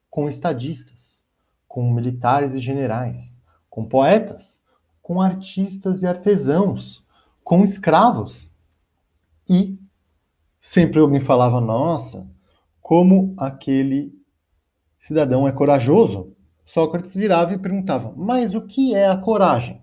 com 0.09 0.29
estadistas, 0.29 1.25
com 1.67 1.93
militares 1.93 2.55
e 2.55 2.61
generais, 2.61 3.41
com 3.69 3.85
poetas, 3.85 4.63
com 5.03 5.21
artistas 5.21 6.03
e 6.03 6.07
artesãos, 6.07 7.05
com 7.43 7.65
escravos, 7.65 8.51
e 9.49 9.79
sempre 10.59 11.01
alguém 11.01 11.21
falava: 11.21 11.61
Nossa, 11.61 12.29
como 12.81 13.35
aquele 13.37 14.13
cidadão 14.99 15.47
é 15.47 15.53
corajoso. 15.53 16.36
Sócrates 16.67 17.15
virava 17.15 17.55
e 17.55 17.59
perguntava: 17.59 18.13
Mas 18.17 18.55
o 18.55 18.67
que 18.67 18.95
é 18.95 19.09
a 19.09 19.17
coragem? 19.17 19.81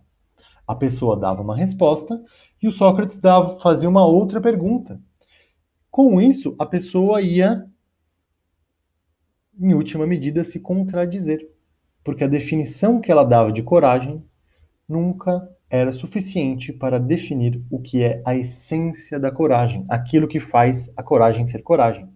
A 0.67 0.76
pessoa 0.76 1.17
dava 1.17 1.41
uma 1.41 1.56
resposta 1.56 2.22
e 2.62 2.67
o 2.67 2.72
Sócrates 2.72 3.17
dava, 3.17 3.60
fazia 3.60 3.89
uma 3.89 4.06
outra 4.06 4.39
pergunta. 4.39 5.02
Com 5.89 6.22
isso, 6.22 6.56
a 6.60 6.65
pessoa 6.65 7.22
ia, 7.22 7.65
em 9.60 9.74
última 9.74 10.06
medida, 10.06 10.43
se 10.43 10.60
contradizer, 10.60 11.50
porque 12.04 12.24
a 12.24 12.28
definição 12.28 13.00
que 13.00 13.12
ela 13.12 13.24
dava 13.24 13.52
de 13.52 13.63
coragem 13.63 14.24
nunca 14.88 15.50
era 15.69 15.93
suficiente 15.93 16.72
para 16.72 17.00
definir 17.00 17.63
o 17.69 17.80
que 17.82 18.04
é 18.04 18.22
a 18.26 18.36
essência 18.36 19.19
da 19.19 19.32
coragem, 19.32 19.86
aquilo 19.89 20.28
que 20.28 20.39
faz 20.39 20.93
a 20.98 21.02
coragem 21.02 21.46
ser 21.46 21.63
coragem. 21.63 22.12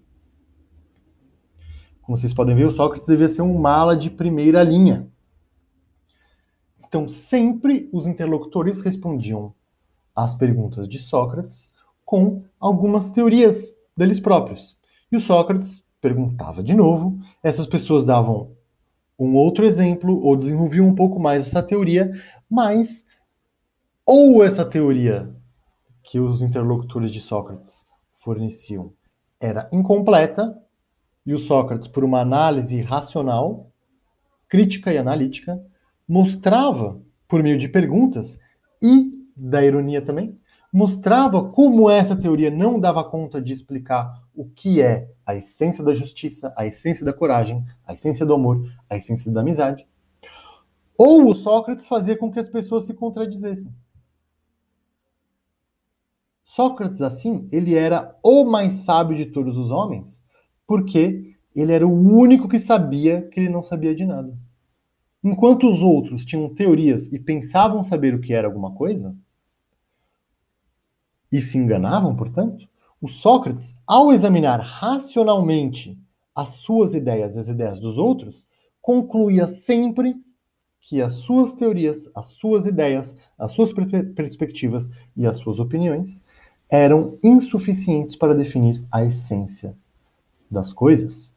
Como 2.08 2.18
vocês 2.18 2.34
podem 2.34 2.56
ver, 2.56 2.64
o 2.64 2.72
Sócrates 2.72 3.06
devia 3.06 3.28
ser 3.28 3.42
um 3.42 3.60
mala 3.60 3.94
de 3.94 4.10
primeira 4.10 4.64
linha. 4.64 5.06
Então 6.88 7.06
sempre 7.06 7.90
os 7.92 8.06
interlocutores 8.06 8.80
respondiam 8.80 9.54
às 10.16 10.34
perguntas 10.34 10.88
de 10.88 11.00
Sócrates 11.00 11.70
com 12.06 12.46
algumas 12.58 13.10
teorias 13.10 13.74
deles 13.96 14.22
próprios. 14.22 14.80
E 15.12 15.18
o 15.18 15.20
Sócrates 15.20 15.86
perguntava 16.00 16.64
de 16.64 16.74
novo, 16.74 17.20
essas 17.44 17.68
pessoas 17.68 18.06
davam 18.06 18.52
um 19.20 19.36
outro 19.36 19.66
exemplo 19.66 20.18
ou 20.24 20.38
desenvolviam 20.38 20.88
um 20.88 20.96
pouco 20.96 21.20
mais 21.20 21.48
essa 21.48 21.62
teoria, 21.62 22.10
mas 22.50 23.04
ou 24.06 24.42
essa 24.42 24.64
teoria 24.64 25.30
que 26.02 26.22
os 26.22 26.42
interlocutores 26.42 27.12
de 27.12 27.20
Sócrates 27.20 27.86
forneciam 28.16 28.94
era 29.42 29.70
incompleta, 29.74 30.58
e 31.28 31.34
o 31.34 31.38
Sócrates, 31.38 31.90
por 31.90 32.06
uma 32.06 32.22
análise 32.22 32.80
racional, 32.80 33.70
crítica 34.48 34.94
e 34.94 34.98
analítica, 34.98 35.62
mostrava, 36.08 37.02
por 37.28 37.44
meio 37.44 37.58
de 37.58 37.68
perguntas 37.68 38.40
e 38.82 39.12
da 39.36 39.64
ironia 39.64 40.02
também, 40.02 40.40
mostrava 40.72 41.44
como 41.50 41.90
essa 41.90 42.16
teoria 42.16 42.50
não 42.50 42.80
dava 42.80 43.04
conta 43.04 43.42
de 43.42 43.52
explicar 43.52 44.24
o 44.34 44.46
que 44.46 44.82
é 44.82 45.12
a 45.26 45.36
essência 45.36 45.84
da 45.84 45.94
justiça, 45.94 46.54
a 46.56 46.66
essência 46.66 47.06
da 47.06 47.12
coragem, 47.12 47.62
a 47.86 47.94
essência 47.94 48.26
do 48.26 48.34
amor, 48.34 48.66
a 48.90 48.96
essência 48.96 49.30
da 49.30 49.42
amizade. 49.42 49.86
Ou 50.98 51.30
o 51.30 51.36
Sócrates 51.36 51.90
fazia 51.90 52.18
com 52.18 52.32
que 52.32 52.40
as 52.40 52.48
pessoas 52.48 52.86
se 52.86 52.94
contradizessem. 52.94 53.76
Sócrates, 56.46 57.02
assim, 57.02 57.50
ele 57.52 57.76
era 57.76 58.18
o 58.24 58.46
mais 58.46 58.72
sábio 58.86 59.18
de 59.18 59.26
todos 59.26 59.58
os 59.58 59.72
homens, 59.72 60.26
porque 60.68 61.34
ele 61.56 61.72
era 61.72 61.88
o 61.88 61.92
único 61.92 62.48
que 62.48 62.60
sabia 62.60 63.22
que 63.22 63.40
ele 63.40 63.50
não 63.50 63.64
sabia 63.64 63.96
de 63.96 64.06
nada. 64.06 64.38
Enquanto 65.24 65.68
os 65.68 65.82
outros 65.82 66.24
tinham 66.24 66.54
teorias 66.54 67.12
e 67.12 67.18
pensavam 67.18 67.84
saber 67.84 68.14
o 68.14 68.20
que 68.20 68.34
era 68.34 68.48
alguma 68.48 68.76
coisa, 68.76 69.16
e 71.32 71.42
se 71.42 71.58
enganavam, 71.58 72.16
portanto, 72.16 72.70
o 73.02 73.08
Sócrates, 73.08 73.78
ao 73.86 74.14
examinar 74.14 74.60
racionalmente 74.60 75.98
as 76.36 76.52
suas 76.52 76.94
ideias 76.94 77.36
e 77.36 77.40
as 77.40 77.48
ideias 77.48 77.80
dos 77.80 77.98
outros, 77.98 78.48
concluía 78.82 79.48
sempre 79.48 80.16
que 80.80 81.02
as 81.02 81.14
suas 81.14 81.54
teorias, 81.54 82.10
as 82.16 82.28
suas 82.28 82.66
ideias, 82.66 83.16
as 83.38 83.52
suas 83.52 83.74
perspectivas 83.74 84.90
e 85.16 85.26
as 85.26 85.38
suas 85.38 85.60
opiniões 85.60 86.24
eram 86.70 87.18
insuficientes 87.24 88.16
para 88.16 88.36
definir 88.36 88.84
a 88.92 89.04
essência 89.04 89.76
das 90.50 90.74
coisas. 90.74 91.34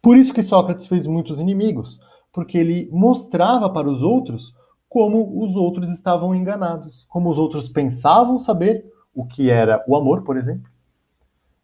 Por 0.00 0.16
isso 0.16 0.34
que 0.34 0.42
Sócrates 0.42 0.86
fez 0.86 1.06
muitos 1.06 1.38
inimigos, 1.38 2.00
porque 2.32 2.58
ele 2.58 2.88
mostrava 2.90 3.70
para 3.70 3.88
os 3.88 4.02
outros 4.02 4.54
como 4.88 5.42
os 5.42 5.56
outros 5.56 5.88
estavam 5.88 6.34
enganados, 6.34 7.06
como 7.08 7.30
os 7.30 7.38
outros 7.38 7.68
pensavam 7.68 8.38
saber 8.38 8.92
o 9.14 9.24
que 9.24 9.48
era 9.48 9.84
o 9.86 9.96
amor, 9.96 10.22
por 10.22 10.36
exemplo, 10.36 10.70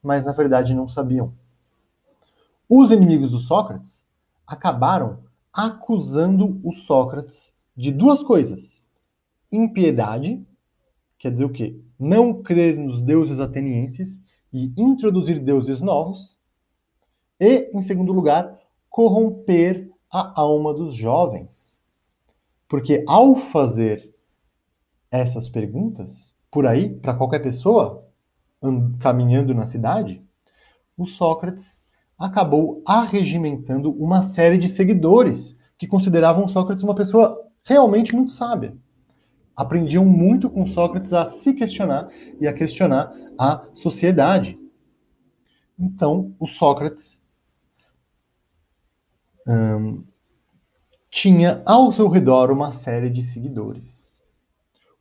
mas 0.03 0.25
na 0.25 0.33
verdade 0.33 0.75
não 0.75 0.89
sabiam. 0.89 1.33
Os 2.69 2.93
inimigos 2.93 3.33
do 3.33 3.39
Sócrates 3.39 4.07
acabaram 4.47 5.19
acusando 5.53 6.61
o 6.63 6.73
Sócrates 6.73 7.55
de 7.77 7.91
duas 7.91 8.23
coisas: 8.23 8.85
impiedade, 9.51 10.47
quer 11.19 11.33
dizer 11.33 11.45
o 11.45 11.53
quê? 11.53 11.79
Não 11.99 12.43
crer 12.43 12.77
nos 12.79 13.01
deuses 13.01 13.41
atenienses 13.41 14.23
e 14.53 14.73
introduzir 14.77 15.39
deuses 15.39 15.81
novos, 15.81 16.39
e, 17.41 17.71
em 17.73 17.83
segundo 17.83 18.13
lugar, 18.13 18.59
corromper 18.89 19.91
a 20.11 20.41
alma 20.41 20.75
dos 20.75 20.95
jovens. 20.95 21.81
Porque 22.67 23.05
ao 23.07 23.35
fazer 23.35 24.15
essas 25.11 25.49
perguntas, 25.49 26.35
por 26.51 26.67
aí, 26.67 26.89
para 26.89 27.15
qualquer 27.15 27.41
pessoa, 27.41 28.07
caminhando 28.99 29.55
na 29.55 29.65
cidade, 29.67 30.23
o 30.97 31.07
Sócrates 31.07 31.85
acabou 32.19 32.83
arregimentando 32.85 33.93
uma 33.93 34.21
série 34.21 34.59
de 34.59 34.69
seguidores 34.69 35.57
que 35.79 35.87
consideravam 35.87 36.49
Sócrates 36.49 36.83
uma 36.83 36.95
pessoa 36.95 37.41
realmente 37.63 38.15
muito 38.15 38.33
sábia. 38.33 38.77
Aprendiam 39.59 40.05
muito 40.05 40.49
com 40.49 40.65
Sócrates 40.69 41.13
a 41.13 41.25
se 41.25 41.53
questionar 41.53 42.09
e 42.41 42.47
a 42.47 42.53
questionar 42.53 43.13
a 43.37 43.67
sociedade. 43.75 44.57
Então, 45.77 46.33
o 46.39 46.47
Sócrates 46.47 47.21
hum, 49.45 50.05
tinha 51.11 51.61
ao 51.67 51.91
seu 51.91 52.07
redor 52.07 52.53
uma 52.53 52.71
série 52.71 53.11
de 53.11 53.21
seguidores. 53.21 54.23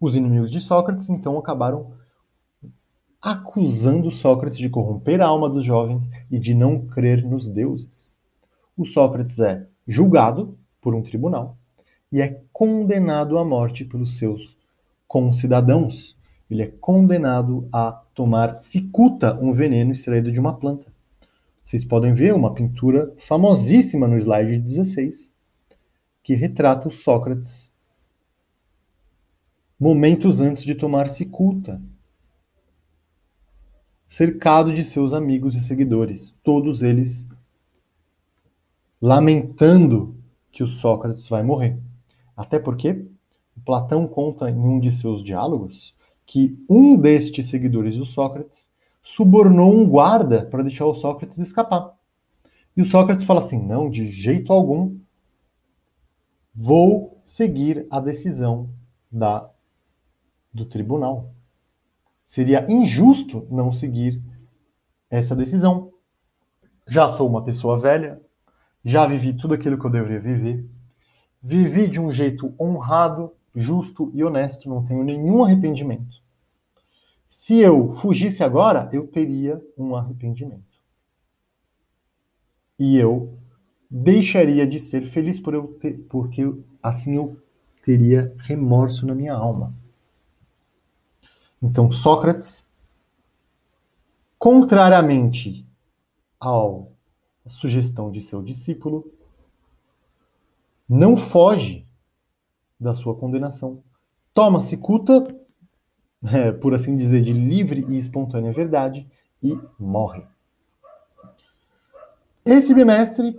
Os 0.02 0.16
inimigos 0.16 0.50
de 0.50 0.60
Sócrates 0.60 1.08
então 1.08 1.38
acabaram 1.38 1.94
acusando 3.22 4.10
Sócrates 4.10 4.58
de 4.58 4.72
corromper 4.72 5.22
a 5.22 5.28
alma 5.28 5.48
dos 5.48 5.64
jovens 5.64 6.10
e 6.32 6.40
de 6.40 6.56
não 6.56 6.84
crer 6.88 7.24
nos 7.24 7.48
deuses. 7.48 8.18
O 8.76 8.86
Sócrates 8.86 9.40
é 9.40 9.68
julgado 9.88 10.58
por 10.82 10.96
um 10.96 11.04
tribunal 11.04 11.60
e 12.12 12.22
é 12.22 12.42
condenado 12.52 13.38
à 13.38 13.46
morte 13.46 13.86
pelos 13.86 14.18
seus 14.18 14.56
concidadãos. 15.08 16.18
Ele 16.50 16.64
é 16.64 16.68
condenado 16.68 17.68
a 17.72 17.92
tomar 18.14 18.56
cicuta, 18.56 19.38
um 19.40 19.52
veneno 19.52 19.92
extraído 19.92 20.32
de 20.32 20.40
uma 20.40 20.54
planta. 20.54 20.92
Vocês 21.62 21.84
podem 21.84 22.14
ver 22.14 22.34
uma 22.34 22.54
pintura 22.54 23.14
famosíssima 23.18 24.08
no 24.08 24.16
slide 24.18 24.58
16, 24.58 25.34
que 26.24 26.34
retrata 26.34 26.88
o 26.88 26.92
Sócrates 26.92 27.74
momentos 29.80 30.42
antes 30.42 30.64
de 30.64 30.74
tomar 30.74 31.08
cicuta, 31.10 31.82
cercado 34.08 34.74
de 34.74 34.84
seus 34.84 35.14
amigos 35.14 35.56
e 35.56 35.62
seguidores, 35.62 36.36
todos 36.42 36.82
eles 36.82 37.28
lamentando 39.02 40.16
que 40.52 40.64
o 40.64 40.68
Sócrates 40.68 41.28
vai 41.28 41.44
morrer. 41.44 41.78
Até 42.38 42.60
porque 42.60 43.08
Platão 43.66 44.08
conta 44.08 44.50
em 44.50 44.58
um 44.58 44.80
de 44.80 44.92
seus 44.92 45.24
diálogos 45.24 45.94
que 46.26 46.58
um 46.70 46.96
destes 46.96 47.48
seguidores 47.48 47.98
do 47.98 48.06
Sócrates 48.06 48.72
subornou 49.02 49.74
um 49.74 49.88
guarda 49.88 50.46
para 50.46 50.64
deixar 50.64 50.86
o 50.86 50.96
Sócrates 50.96 51.38
escapar. 51.38 51.94
E 52.76 52.82
o 52.82 52.86
Sócrates 52.86 53.24
fala 53.24 53.40
assim: 53.40 53.62
não, 53.62 53.90
de 53.90 54.10
jeito 54.12 54.54
algum, 54.54 54.98
vou 56.54 57.20
seguir 57.26 57.88
a 57.90 58.00
decisão 58.00 58.70
da 59.12 59.50
do 60.54 60.66
tribunal. 60.66 61.34
Seria 62.26 62.66
injusto 62.70 63.48
não 63.50 63.72
seguir 63.72 64.22
essa 65.10 65.36
decisão. 65.36 65.92
Já 66.88 67.10
sou 67.10 67.30
uma 67.30 67.44
pessoa 67.44 67.78
velha, 67.78 68.22
já 68.84 69.06
vivi 69.06 69.34
tudo 69.34 69.54
aquilo 69.54 69.78
que 69.78 69.86
eu 69.86 69.92
deveria 69.92 70.20
viver, 70.20 70.66
vivi 71.42 71.88
de 71.88 72.00
um 72.00 72.12
jeito 72.12 72.54
honrado, 72.60 73.32
justo 73.56 74.12
e 74.14 74.24
honesto, 74.24 74.70
não 74.70 74.84
tenho 74.86 75.04
nenhum 75.04 75.44
arrependimento. 75.44 76.22
Se 77.28 77.60
eu 77.60 77.94
fugisse 77.94 78.44
agora, 78.44 78.88
eu 78.94 79.06
teria 79.08 79.62
um 79.78 79.96
arrependimento. 79.96 80.64
E 82.80 82.98
eu 82.98 83.38
deixaria 83.90 84.68
de 84.68 84.80
ser 84.80 85.06
feliz 85.06 85.40
por 85.40 85.54
eu 85.54 85.68
ter, 85.80 85.98
porque 86.10 86.44
assim 86.82 87.16
eu 87.16 87.42
teria 87.84 88.34
remorso 88.38 89.06
na 89.06 89.16
minha 89.16 89.34
alma. 89.34 89.74
Então, 91.62 91.92
Sócrates, 91.92 92.68
contrariamente 94.38 95.66
à 96.40 96.52
sugestão 97.48 98.12
de 98.12 98.22
seu 98.22 98.44
discípulo, 98.44 99.12
não 100.88 101.18
foge 101.18 101.86
da 102.80 102.94
sua 102.94 103.16
condenação. 103.16 103.84
Toma 104.34 104.62
cicuta, 104.62 105.24
é, 106.32 106.52
por 106.52 106.74
assim 106.74 106.96
dizer, 106.96 107.22
de 107.22 107.34
livre 107.34 107.86
e 107.90 107.98
espontânea 107.98 108.52
verdade 108.52 109.08
e 109.42 109.58
morre. 109.80 110.24
Esse 112.46 112.74
bimestre 112.74 113.36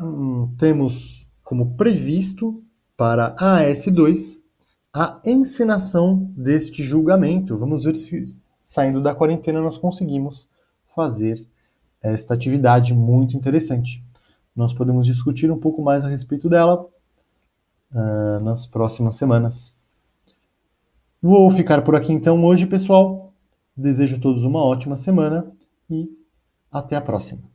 hum, 0.00 0.54
temos 0.58 1.26
como 1.42 1.74
previsto 1.76 2.62
para 2.96 3.34
a 3.38 3.62
AS2 3.62 4.40
a 4.94 5.20
encenação 5.26 6.30
deste 6.36 6.82
julgamento. 6.82 7.56
Vamos 7.56 7.84
ver 7.84 7.96
se, 7.96 8.38
saindo 8.64 9.00
da 9.00 9.14
quarentena, 9.14 9.60
nós 9.60 9.78
conseguimos 9.78 10.48
fazer 10.94 11.46
esta 12.02 12.34
atividade 12.34 12.92
muito 12.92 13.36
interessante. 13.36 14.04
Nós 14.54 14.72
podemos 14.72 15.06
discutir 15.06 15.50
um 15.50 15.58
pouco 15.58 15.82
mais 15.82 16.04
a 16.04 16.08
respeito 16.08 16.48
dela 16.48 16.86
uh, 17.92 18.40
nas 18.42 18.66
próximas 18.66 19.14
semanas. 19.16 19.74
Vou 21.20 21.50
ficar 21.50 21.82
por 21.82 21.94
aqui 21.94 22.12
então 22.12 22.44
hoje, 22.44 22.66
pessoal. 22.66 23.32
Desejo 23.76 24.16
a 24.16 24.20
todos 24.20 24.44
uma 24.44 24.62
ótima 24.62 24.96
semana 24.96 25.50
e 25.88 26.10
até 26.70 26.96
a 26.96 27.00
próxima. 27.00 27.51